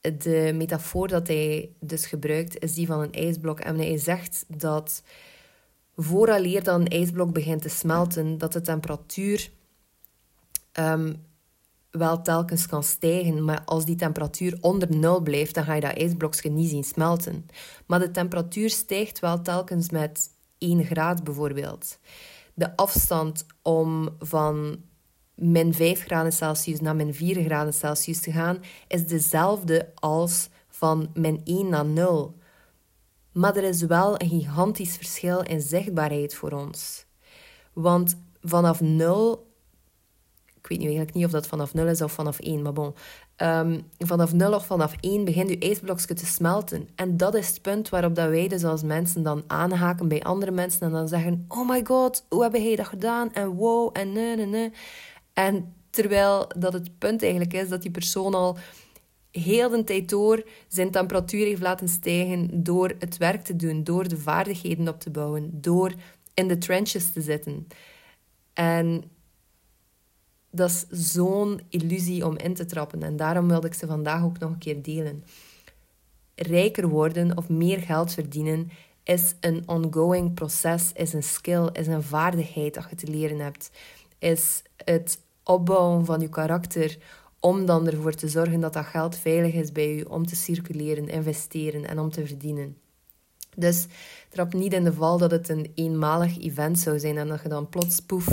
de 0.00 0.52
metafoor 0.54 1.08
dat 1.08 1.26
hij 1.26 1.70
dus 1.80 2.06
gebruikt 2.06 2.62
is 2.62 2.74
die 2.74 2.86
van 2.86 3.00
een 3.00 3.12
ijsblok. 3.12 3.60
En 3.60 3.76
hij 3.76 3.98
zegt 3.98 4.44
dat 4.48 5.02
vooraleer 5.96 6.62
dan 6.62 6.80
een 6.80 6.88
ijsblok 6.88 7.32
begint 7.32 7.62
te 7.62 7.68
smelten, 7.68 8.38
dat 8.38 8.52
de 8.52 8.60
temperatuur 8.60 9.50
um, 10.80 11.26
wel 11.90 12.22
telkens 12.22 12.66
kan 12.66 12.82
stijgen. 12.82 13.44
Maar 13.44 13.62
als 13.64 13.84
die 13.84 13.96
temperatuur 13.96 14.58
onder 14.60 14.96
nul 14.96 15.20
blijft, 15.20 15.54
dan 15.54 15.64
ga 15.64 15.74
je 15.74 15.80
dat 15.80 15.96
ijsblokje 15.96 16.50
niet 16.50 16.70
zien 16.70 16.84
smelten. 16.84 17.46
Maar 17.86 17.98
de 17.98 18.10
temperatuur 18.10 18.70
stijgt 18.70 19.18
wel 19.18 19.42
telkens 19.42 19.90
met 19.90 20.30
1 20.58 20.84
graad 20.84 21.24
bijvoorbeeld. 21.24 21.98
De 22.54 22.76
afstand 22.76 23.46
om 23.62 24.08
van 24.18 24.82
min 25.34 25.74
5 25.74 26.04
graden 26.04 26.32
Celsius 26.32 26.80
naar 26.80 26.96
min 26.96 27.14
4 27.14 27.44
graden 27.44 27.74
Celsius 27.74 28.20
te 28.20 28.32
gaan, 28.32 28.58
is 28.88 29.06
dezelfde 29.06 29.92
als 29.94 30.48
van 30.68 31.10
min 31.14 31.40
1 31.44 31.68
naar 31.68 31.86
0. 31.86 32.38
Maar 33.32 33.56
er 33.56 33.64
is 33.64 33.82
wel 33.82 34.20
een 34.20 34.28
gigantisch 34.28 34.96
verschil 34.96 35.40
in 35.40 35.60
zichtbaarheid 35.60 36.34
voor 36.34 36.50
ons. 36.50 37.06
Want 37.72 38.16
vanaf 38.42 38.80
0 38.80 39.53
ik 40.64 40.70
weet 40.70 40.78
nu 40.78 40.84
eigenlijk 40.84 41.14
niet 41.16 41.24
of 41.24 41.30
dat 41.30 41.46
vanaf 41.46 41.74
0 41.74 41.86
is 41.86 42.02
of 42.02 42.12
vanaf 42.12 42.38
1, 42.40 42.62
maar 42.62 42.72
bon. 42.72 42.94
Um, 43.36 43.82
vanaf 43.98 44.32
0 44.32 44.54
of 44.54 44.66
vanaf 44.66 44.94
1 45.00 45.24
begint 45.24 45.48
je 45.48 45.58
ijsblokje 45.58 46.14
te 46.14 46.26
smelten. 46.26 46.88
En 46.94 47.16
dat 47.16 47.34
is 47.34 47.48
het 47.48 47.62
punt 47.62 47.88
waarop 47.88 48.14
dat 48.14 48.28
wij 48.28 48.48
dus 48.48 48.64
als 48.64 48.82
mensen 48.82 49.22
dan 49.22 49.44
aanhaken 49.46 50.08
bij 50.08 50.22
andere 50.22 50.50
mensen 50.50 50.80
en 50.80 50.92
dan 50.92 51.08
zeggen: 51.08 51.44
Oh 51.48 51.68
my 51.68 51.80
god, 51.84 52.24
hoe 52.28 52.42
heb 52.42 52.54
jij 52.54 52.76
dat 52.76 52.86
gedaan? 52.86 53.32
En 53.32 53.48
wow, 53.48 53.90
en 53.92 54.12
nee, 54.12 54.36
nee, 54.36 54.46
nee. 54.46 54.72
En 55.32 55.74
terwijl 55.90 56.50
dat 56.56 56.72
het 56.72 56.98
punt 56.98 57.22
eigenlijk 57.22 57.52
is 57.52 57.68
dat 57.68 57.82
die 57.82 57.90
persoon 57.90 58.34
al 58.34 58.56
heel 59.30 59.68
de 59.68 59.84
tijd 59.84 60.08
door 60.08 60.42
zijn 60.68 60.90
temperatuur 60.90 61.46
heeft 61.46 61.62
laten 61.62 61.88
stijgen 61.88 62.62
door 62.62 62.92
het 62.98 63.16
werk 63.16 63.44
te 63.44 63.56
doen, 63.56 63.84
door 63.84 64.08
de 64.08 64.16
vaardigheden 64.16 64.88
op 64.88 65.00
te 65.00 65.10
bouwen, 65.10 65.48
door 65.52 65.92
in 66.34 66.48
de 66.48 66.58
trenches 66.58 67.12
te 67.12 67.20
zitten. 67.20 67.66
En 68.52 69.04
dat 70.54 70.70
is 70.70 71.12
zo'n 71.12 71.60
illusie 71.68 72.26
om 72.26 72.36
in 72.36 72.54
te 72.54 72.64
trappen. 72.64 73.02
En 73.02 73.16
daarom 73.16 73.48
wilde 73.48 73.66
ik 73.66 73.74
ze 73.74 73.86
vandaag 73.86 74.22
ook 74.22 74.38
nog 74.38 74.50
een 74.50 74.58
keer 74.58 74.82
delen. 74.82 75.24
Rijker 76.34 76.88
worden 76.88 77.36
of 77.36 77.48
meer 77.48 77.80
geld 77.80 78.12
verdienen 78.12 78.70
is 79.02 79.34
een 79.40 79.62
ongoing 79.66 80.34
proces, 80.34 80.92
is 80.92 81.12
een 81.12 81.22
skill, 81.22 81.68
is 81.72 81.86
een 81.86 82.02
vaardigheid 82.02 82.74
dat 82.74 82.86
je 82.90 82.96
te 82.96 83.06
leren 83.10 83.38
hebt. 83.38 83.70
Is 84.18 84.62
het 84.84 85.20
opbouwen 85.42 86.04
van 86.04 86.20
je 86.20 86.28
karakter 86.28 86.98
om 87.40 87.66
dan 87.66 87.86
ervoor 87.86 88.14
te 88.14 88.28
zorgen 88.28 88.60
dat 88.60 88.72
dat 88.72 88.84
geld 88.84 89.16
veilig 89.16 89.54
is 89.54 89.72
bij 89.72 89.94
je 89.94 90.10
om 90.10 90.26
te 90.26 90.36
circuleren, 90.36 91.08
investeren 91.08 91.88
en 91.88 91.98
om 91.98 92.10
te 92.10 92.26
verdienen. 92.26 92.76
Dus 93.56 93.86
trap 94.28 94.52
niet 94.54 94.72
in 94.72 94.84
de 94.84 94.92
val 94.92 95.18
dat 95.18 95.30
het 95.30 95.48
een 95.48 95.72
eenmalig 95.74 96.38
event 96.38 96.78
zou 96.78 96.98
zijn 96.98 97.18
en 97.18 97.28
dat 97.28 97.42
je 97.42 97.48
dan 97.48 97.68
plots 97.68 98.00
poef 98.00 98.28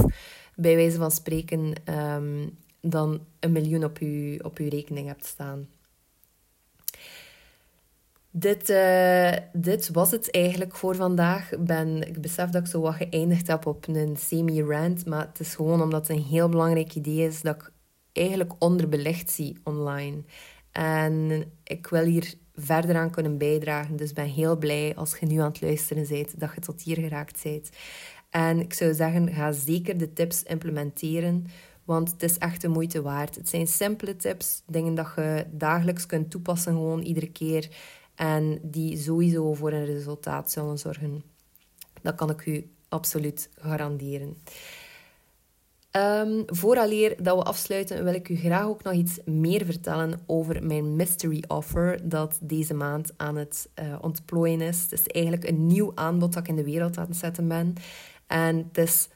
bij 0.62 0.76
wijze 0.76 0.98
van 0.98 1.12
spreken 1.12 1.74
um, 1.90 2.58
dan 2.82 3.26
een 3.40 3.52
miljoen 3.52 3.84
op 3.84 3.98
je, 3.98 4.40
op 4.44 4.58
uw 4.58 4.70
rekening 4.70 5.08
hebt 5.08 5.26
staan. 5.26 5.68
Dit, 8.32 8.70
uh, 8.70 9.32
dit 9.54 9.90
was 9.90 10.12
het 10.12 10.32
eigenlijk 10.32 10.76
voor 10.76 10.96
vandaag. 10.96 11.50
Ben, 11.60 12.08
ik 12.08 12.22
besef 12.22 12.50
dat 12.50 12.62
ik 12.62 12.68
zo 12.68 12.82
wat 12.82 12.96
geëindigd 12.96 13.48
heb 13.48 13.66
op 13.66 13.88
een 13.88 14.18
semi-rant, 14.18 15.06
maar 15.06 15.28
het 15.28 15.40
is 15.40 15.56
gewoon 15.56 15.82
omdat 15.82 16.08
het 16.08 16.18
een 16.18 16.24
heel 16.24 16.50
belangrijk 16.50 16.96
idee 16.96 17.28
is 17.28 17.42
dat 17.42 17.56
ik 17.56 17.72
eigenlijk 18.12 18.54
onderbelicht 18.60 19.32
zie 19.32 19.58
online. 19.64 20.24
En 20.72 21.44
ik 21.64 21.88
wil 21.88 22.04
hier 22.04 22.34
verder 22.56 22.96
aan 22.96 23.12
kunnen 23.12 23.38
bijdragen. 23.38 23.96
Dus 23.96 24.14
ben 24.14 24.26
heel 24.26 24.58
blij 24.58 24.96
als 24.96 25.18
je 25.20 25.26
nu 25.26 25.38
aan 25.38 25.52
het 25.52 25.62
luisteren 25.62 26.08
bent, 26.08 26.40
dat 26.40 26.54
je 26.56 26.62
tot 26.62 26.82
hier 26.82 26.98
geraakt 26.98 27.44
bent. 27.44 27.70
En 28.32 28.60
ik 28.60 28.74
zou 28.74 28.94
zeggen, 28.94 29.34
ga 29.34 29.52
zeker 29.52 29.98
de 29.98 30.14
tips 30.14 30.44
implementeren, 30.44 31.46
want 31.84 32.12
het 32.12 32.24
is 32.24 32.38
echt 32.38 32.62
de 32.62 32.68
moeite 32.68 33.02
waard. 33.02 33.36
Het 33.36 33.50
zijn 33.50 33.68
simpele 33.68 34.16
tips, 34.16 34.62
dingen 34.66 34.96
dat 34.96 35.12
je 35.16 35.46
dagelijks 35.52 36.06
kunt 36.06 36.32
toepassen, 36.32 36.74
gewoon 36.74 37.02
iedere 37.02 37.32
keer. 37.32 37.70
En 38.16 38.60
die 38.62 38.98
sowieso 38.98 39.54
voor 39.54 39.72
een 39.72 39.86
resultaat 39.86 40.52
zullen 40.52 40.78
zorgen. 40.78 41.24
Dat 42.02 42.16
kan 42.16 42.30
ik 42.30 42.46
u 42.46 42.70
absoluut 42.90 43.50
garanderen. 43.60 44.38
Um, 45.92 46.44
vooraleer 46.46 47.24
dat 47.24 47.38
we 47.38 47.44
afsluiten, 47.44 48.04
wil 48.04 48.14
ik 48.14 48.30
u 48.30 48.36
graag 48.36 48.66
ook 48.66 48.84
nog 48.84 48.94
iets 48.94 49.20
meer 49.26 49.66
vertellen 49.66 50.20
over 50.26 50.64
mijn 50.64 50.96
mystery 50.96 51.44
offer 51.48 52.10
dat 52.10 52.40
deze 52.42 52.74
maand 52.74 53.14
aan 53.18 53.36
het 53.36 53.70
uh, 53.80 53.96
ontplooien 54.02 54.62
is. 54.62 54.82
Het 54.82 54.92
is 54.92 55.08
eigenlijk 55.08 55.48
een 55.48 55.68
nieuw 55.68 55.92
aanbod 55.96 56.34
dat 56.34 56.44
ik 56.44 56.50
in 56.50 56.56
de 56.56 56.64
wereld 56.64 56.98
aan 56.98 57.08
het 57.08 57.18
zetten 57.18 57.48
ben. 57.48 57.74
En 58.32 58.58
het 58.58 58.78
is 58.78 59.08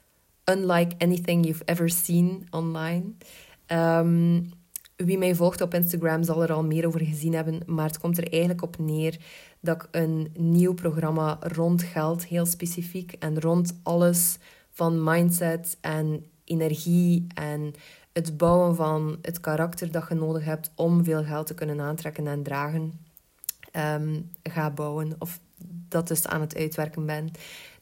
unlike 0.45 0.95
anything 0.97 1.45
you've 1.45 1.65
ever 1.65 1.89
seen 1.89 2.47
online. 2.51 3.04
Ehm, 3.65 4.41
wie 4.95 5.17
mij 5.17 5.36
volgt 5.36 5.62
op 5.62 5.73
Instagram 5.73 6.23
zal 6.23 6.43
er 6.43 6.54
al 6.54 6.63
meer 6.63 6.88
over 6.88 6.99
gezien 6.99 7.34
hebben, 7.34 7.62
maar 7.65 7.86
het 7.86 7.99
komt 7.99 8.17
er 8.17 8.32
eigenlijk 8.32 8.62
op 8.62 8.78
neer 8.78 9.17
dat 9.60 9.75
ik 9.75 9.88
een 9.91 10.32
nieuw 10.38 10.73
programma 10.73 11.38
rond 11.39 11.84
geld, 11.84 12.25
heel 12.25 12.45
specifiek, 12.45 13.15
en 13.19 13.41
rond 13.41 13.80
alles 13.84 14.38
van 14.71 15.04
mindset 15.04 15.78
en 15.82 16.25
energie 16.43 17.28
en 17.34 17.73
het 18.13 18.38
bouwen 18.38 18.75
van 18.75 19.17
het 19.21 19.39
karakter 19.39 19.91
dat 19.91 20.06
je 20.10 20.15
nodig 20.15 20.45
hebt 20.45 20.71
om 20.75 21.04
veel 21.04 21.23
geld 21.23 21.47
te 21.47 21.54
kunnen 21.54 21.82
aantrekken 21.82 22.28
en 22.28 22.43
dragen, 22.43 22.99
um, 23.71 24.32
ga 24.43 24.71
bouwen. 24.71 25.15
Of 25.19 25.39
dat 25.89 26.08
dus 26.08 26.28
aan 26.28 26.41
het 26.41 26.56
uitwerken 26.56 27.06
ben. 27.06 27.32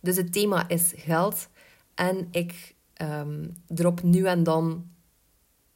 Dus 0.04 0.16
het 0.16 0.34
thema 0.34 0.70
is 0.70 0.94
geld. 0.96 1.50
En 1.96 2.28
ik 2.32 2.76
um, 3.02 3.56
drop 3.68 4.02
nu 4.02 4.26
en 4.26 4.44
dan 4.44 4.90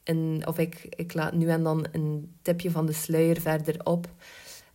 een, 0.04 0.42
of 0.46 0.58
ik, 0.58 0.86
ik 0.88 1.14
laat 1.14 1.32
nu 1.32 1.48
en 1.48 1.62
dan 1.62 1.86
een 1.92 2.36
tipje 2.42 2.70
van 2.70 2.86
de 2.86 2.92
sluier 2.92 3.40
verder 3.40 3.84
op. 3.84 4.08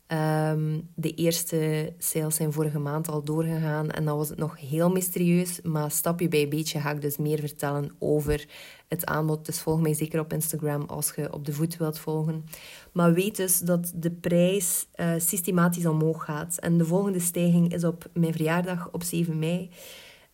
Ehm, 0.08 0.80
de 0.96 1.14
eerste 1.14 1.94
sales 1.98 2.36
zijn 2.36 2.54
vorige 2.54 2.80
maand 2.80 3.08
al 3.08 3.24
doorgegaan 3.24 3.92
en 3.92 4.06
dan 4.06 4.18
was 4.18 4.30
het 4.30 4.38
nog 4.38 4.60
heel 4.60 4.90
mysterieus. 4.90 5.62
Maar 5.62 5.92
stapje 5.92 6.28
bij 6.28 6.48
beetje 6.48 6.80
ga 6.80 6.92
ik 6.92 7.02
dus 7.02 7.18
meer 7.18 7.40
vertellen 7.40 7.92
over 8.00 8.48
het 8.88 9.06
aanbod. 9.06 9.46
Dus 9.46 9.62
volg 9.62 9.82
mij 9.82 9.94
zeker 9.94 10.20
op 10.20 10.34
Instagram 10.34 10.82
als 10.82 11.14
je 11.16 11.34
op 11.34 11.46
de 11.46 11.54
voet 11.54 11.78
wilt 11.78 12.00
volgen. 12.00 12.46
Maar 12.92 13.14
weet 13.14 13.36
dus 13.36 13.60
dat 13.60 13.92
de 13.96 14.12
prijs 14.12 14.88
uh, 14.96 15.14
systematisch 15.18 15.86
omhoog 15.86 16.26
gaat. 16.26 16.58
En 16.58 16.78
de 16.78 16.86
volgende 16.86 17.20
stijging 17.20 17.74
is 17.74 17.84
op 17.84 18.10
mijn 18.14 18.34
verjaardag 18.34 18.90
op 18.92 19.04
7 19.04 19.40
mei. 19.40 19.70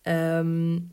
Um, 0.04 0.92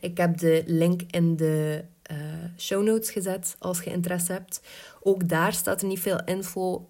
ik 0.00 0.16
heb 0.18 0.38
de 0.38 0.62
link 0.66 1.02
in 1.10 1.36
de 1.36 1.84
uh, 2.10 2.16
show 2.58 2.84
notes 2.84 3.10
gezet 3.10 3.56
als 3.58 3.82
je 3.82 3.90
interesse 3.90 4.32
hebt. 4.32 4.62
Ook 5.02 5.28
daar 5.28 5.52
staat 5.52 5.80
er 5.82 5.88
niet 5.88 6.00
veel 6.00 6.24
info 6.24 6.88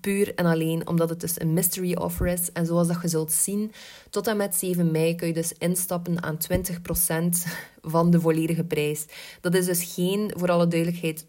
Puur 0.00 0.34
en 0.34 0.46
alleen 0.46 0.88
omdat 0.88 1.08
het 1.08 1.20
dus 1.20 1.40
een 1.40 1.52
mystery 1.52 1.94
offer 1.94 2.26
is. 2.26 2.52
En 2.52 2.66
zoals 2.66 2.88
dat 2.88 3.02
je 3.02 3.08
zult 3.08 3.32
zien, 3.32 3.72
tot 4.10 4.26
en 4.26 4.36
met 4.36 4.54
7 4.54 4.90
mei 4.90 5.14
kun 5.14 5.26
je 5.26 5.32
dus 5.32 5.52
instappen 5.58 6.22
aan 6.22 6.36
20% 6.36 7.48
van 7.82 8.10
de 8.10 8.20
volledige 8.20 8.64
prijs. 8.64 9.06
Dat 9.40 9.54
is 9.54 9.66
dus 9.66 9.94
geen, 9.94 10.32
voor 10.36 10.50
alle 10.50 10.68
duidelijkheid, 10.68 11.24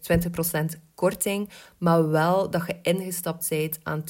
20% 0.76 0.78
korting, 0.94 1.48
maar 1.78 2.10
wel 2.10 2.50
dat 2.50 2.66
je 2.66 2.76
ingestapt 2.82 3.48
bent 3.48 3.78
aan 3.82 4.04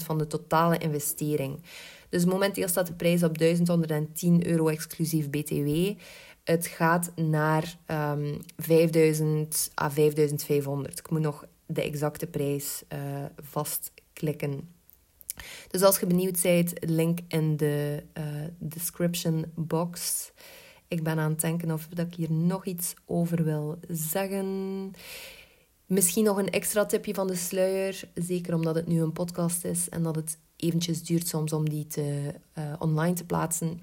20% 0.00 0.04
van 0.04 0.18
de 0.18 0.26
totale 0.26 0.78
investering. 0.78 1.62
Dus 2.08 2.24
momenteel 2.24 2.68
staat 2.68 2.86
de 2.86 2.92
prijs 2.92 3.22
op 3.22 3.38
1110 3.38 4.46
euro 4.46 4.68
exclusief 4.68 5.30
BTW. 5.30 5.98
Het 6.44 6.66
gaat 6.66 7.12
naar 7.16 7.76
um, 7.86 7.96
ehm, 7.96 8.34
5000 8.56 9.70
à 9.82 9.90
5500. 9.90 10.98
Ik 10.98 11.10
moet 11.10 11.20
nog 11.20 11.44
de 11.72 11.82
exacte 11.82 12.26
prijs 12.26 12.82
uh, 12.92 13.24
vastklikken. 13.36 14.74
Dus 15.68 15.82
als 15.82 16.00
je 16.00 16.06
benieuwd 16.06 16.42
bent, 16.42 16.72
link 16.80 17.18
in 17.28 17.56
de 17.56 18.02
uh, 18.18 18.24
description 18.58 19.44
box. 19.54 20.30
Ik 20.88 21.02
ben 21.02 21.18
aan 21.18 21.30
het 21.30 21.40
denken 21.40 21.70
of 21.70 21.86
dat 21.86 22.06
ik 22.06 22.14
hier 22.14 22.32
nog 22.32 22.66
iets 22.66 22.94
over 23.06 23.44
wil 23.44 23.78
zeggen. 23.88 24.92
Misschien 25.86 26.24
nog 26.24 26.36
een 26.36 26.50
extra 26.50 26.86
tipje 26.86 27.14
van 27.14 27.26
de 27.26 27.34
sluier. 27.34 28.02
Zeker 28.14 28.54
omdat 28.54 28.74
het 28.74 28.86
nu 28.86 29.02
een 29.02 29.12
podcast 29.12 29.64
is 29.64 29.88
en 29.88 30.02
dat 30.02 30.16
het 30.16 30.38
eventjes 30.56 31.02
duurt 31.02 31.28
soms 31.28 31.52
om 31.52 31.68
die 31.68 31.86
te, 31.86 32.34
uh, 32.58 32.74
online 32.78 33.14
te 33.14 33.24
plaatsen. 33.24 33.80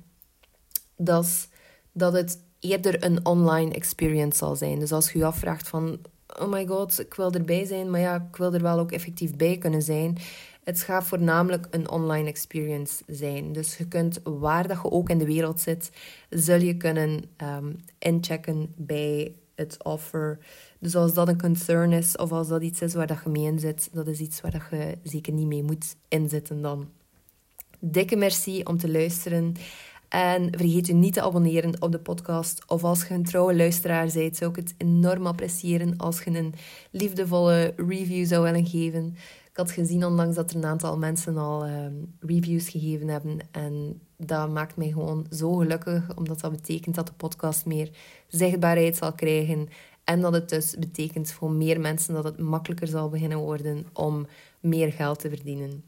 Dat, 0.95 1.47
dat 1.91 2.13
het 2.13 2.39
eerder 2.59 3.03
een 3.03 3.25
online 3.25 3.73
experience 3.73 4.37
zal 4.37 4.55
zijn. 4.55 4.79
Dus 4.79 4.91
als 4.91 5.11
je 5.11 5.17
je 5.17 5.25
afvraagt 5.25 5.67
van 5.67 5.99
oh 6.39 6.51
my 6.51 6.67
god, 6.67 6.99
ik 6.99 7.13
wil 7.13 7.31
erbij 7.31 7.65
zijn, 7.65 7.89
maar 7.89 7.99
ja, 7.99 8.15
ik 8.15 8.35
wil 8.35 8.53
er 8.53 8.61
wel 8.61 8.79
ook 8.79 8.91
effectief 8.91 9.35
bij 9.35 9.57
kunnen 9.57 9.81
zijn. 9.81 10.17
Het 10.63 10.81
gaat 10.81 11.03
voornamelijk 11.03 11.67
een 11.69 11.89
online 11.89 12.27
experience 12.29 13.03
zijn. 13.07 13.51
Dus 13.51 13.77
je 13.77 13.87
kunt, 13.87 14.19
waar 14.23 14.67
dat 14.67 14.79
je 14.83 14.91
ook 14.91 15.09
in 15.09 15.17
de 15.17 15.25
wereld 15.25 15.59
zit, 15.59 15.91
zul 16.29 16.59
je 16.59 16.77
kunnen 16.77 17.23
um, 17.37 17.75
inchecken 17.99 18.73
bij 18.75 19.35
het 19.55 19.83
offer. 19.83 20.37
Dus 20.79 20.95
als 20.95 21.13
dat 21.13 21.27
een 21.27 21.41
concern 21.41 21.91
is, 21.91 22.15
of 22.15 22.31
als 22.31 22.47
dat 22.47 22.61
iets 22.61 22.81
is 22.81 22.93
waar 22.93 23.07
dat 23.07 23.19
je 23.23 23.29
mee 23.29 23.45
in 23.45 23.59
zit, 23.59 23.89
dat 23.93 24.07
is 24.07 24.19
iets 24.19 24.41
waar 24.41 24.51
dat 24.51 24.61
je 24.71 24.97
zeker 25.03 25.33
niet 25.33 25.47
mee 25.47 25.63
moet 25.63 25.95
inzitten 26.07 26.61
dan. 26.61 26.89
Dikke 27.79 28.15
merci 28.15 28.63
om 28.63 28.77
te 28.77 28.91
luisteren. 28.91 29.55
En 30.09 30.57
vergeet 30.57 30.87
u 30.87 30.93
niet 30.93 31.13
te 31.13 31.21
abonneren 31.21 31.81
op 31.81 31.91
de 31.91 31.99
podcast. 31.99 32.63
Of 32.67 32.83
als 32.83 33.07
je 33.07 33.13
een 33.13 33.23
trouwe 33.23 33.55
luisteraar 33.55 34.09
bent, 34.13 34.35
zou 34.35 34.49
ik 34.49 34.55
het 34.55 34.73
enorm 34.77 35.27
appreciëren 35.27 35.97
als 35.97 36.23
je 36.23 36.37
een 36.37 36.53
liefdevolle 36.91 37.73
review 37.75 38.25
zou 38.25 38.43
willen 38.43 38.65
geven. 38.65 39.15
Ik 39.49 39.57
had 39.63 39.71
gezien 39.71 40.05
ondanks 40.05 40.35
dat 40.35 40.49
er 40.49 40.55
een 40.55 40.65
aantal 40.65 40.97
mensen 40.97 41.37
al 41.37 41.65
ehm, 41.65 41.93
reviews 42.19 42.69
gegeven 42.69 43.07
hebben. 43.07 43.39
En 43.51 44.01
dat 44.17 44.49
maakt 44.49 44.75
mij 44.75 44.89
gewoon 44.91 45.25
zo 45.31 45.55
gelukkig, 45.55 46.15
omdat 46.15 46.39
dat 46.39 46.51
betekent 46.51 46.95
dat 46.95 47.07
de 47.07 47.13
podcast 47.13 47.65
meer 47.65 47.89
zichtbaarheid 48.27 48.97
zal 48.97 49.13
krijgen. 49.13 49.69
En 50.03 50.21
dat 50.21 50.33
het 50.33 50.49
dus 50.49 50.75
betekent 50.79 51.31
voor 51.31 51.51
meer 51.51 51.79
mensen 51.79 52.13
dat 52.13 52.23
het 52.23 52.39
makkelijker 52.39 52.87
zal 52.87 53.09
beginnen 53.09 53.37
worden 53.37 53.85
om 53.93 54.27
meer 54.59 54.91
geld 54.91 55.19
te 55.19 55.29
verdienen. 55.29 55.83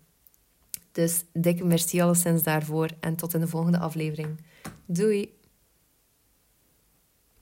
Dus 0.92 1.24
dikke 1.34 1.66
merci 1.66 2.02
alleszins 2.02 2.44
daarvoor 2.44 2.90
en 3.00 3.16
tot 3.16 3.34
in 3.34 3.40
de 3.40 3.48
volgende 3.48 3.80
aflevering. 3.80 4.40
Doei! 4.86 5.39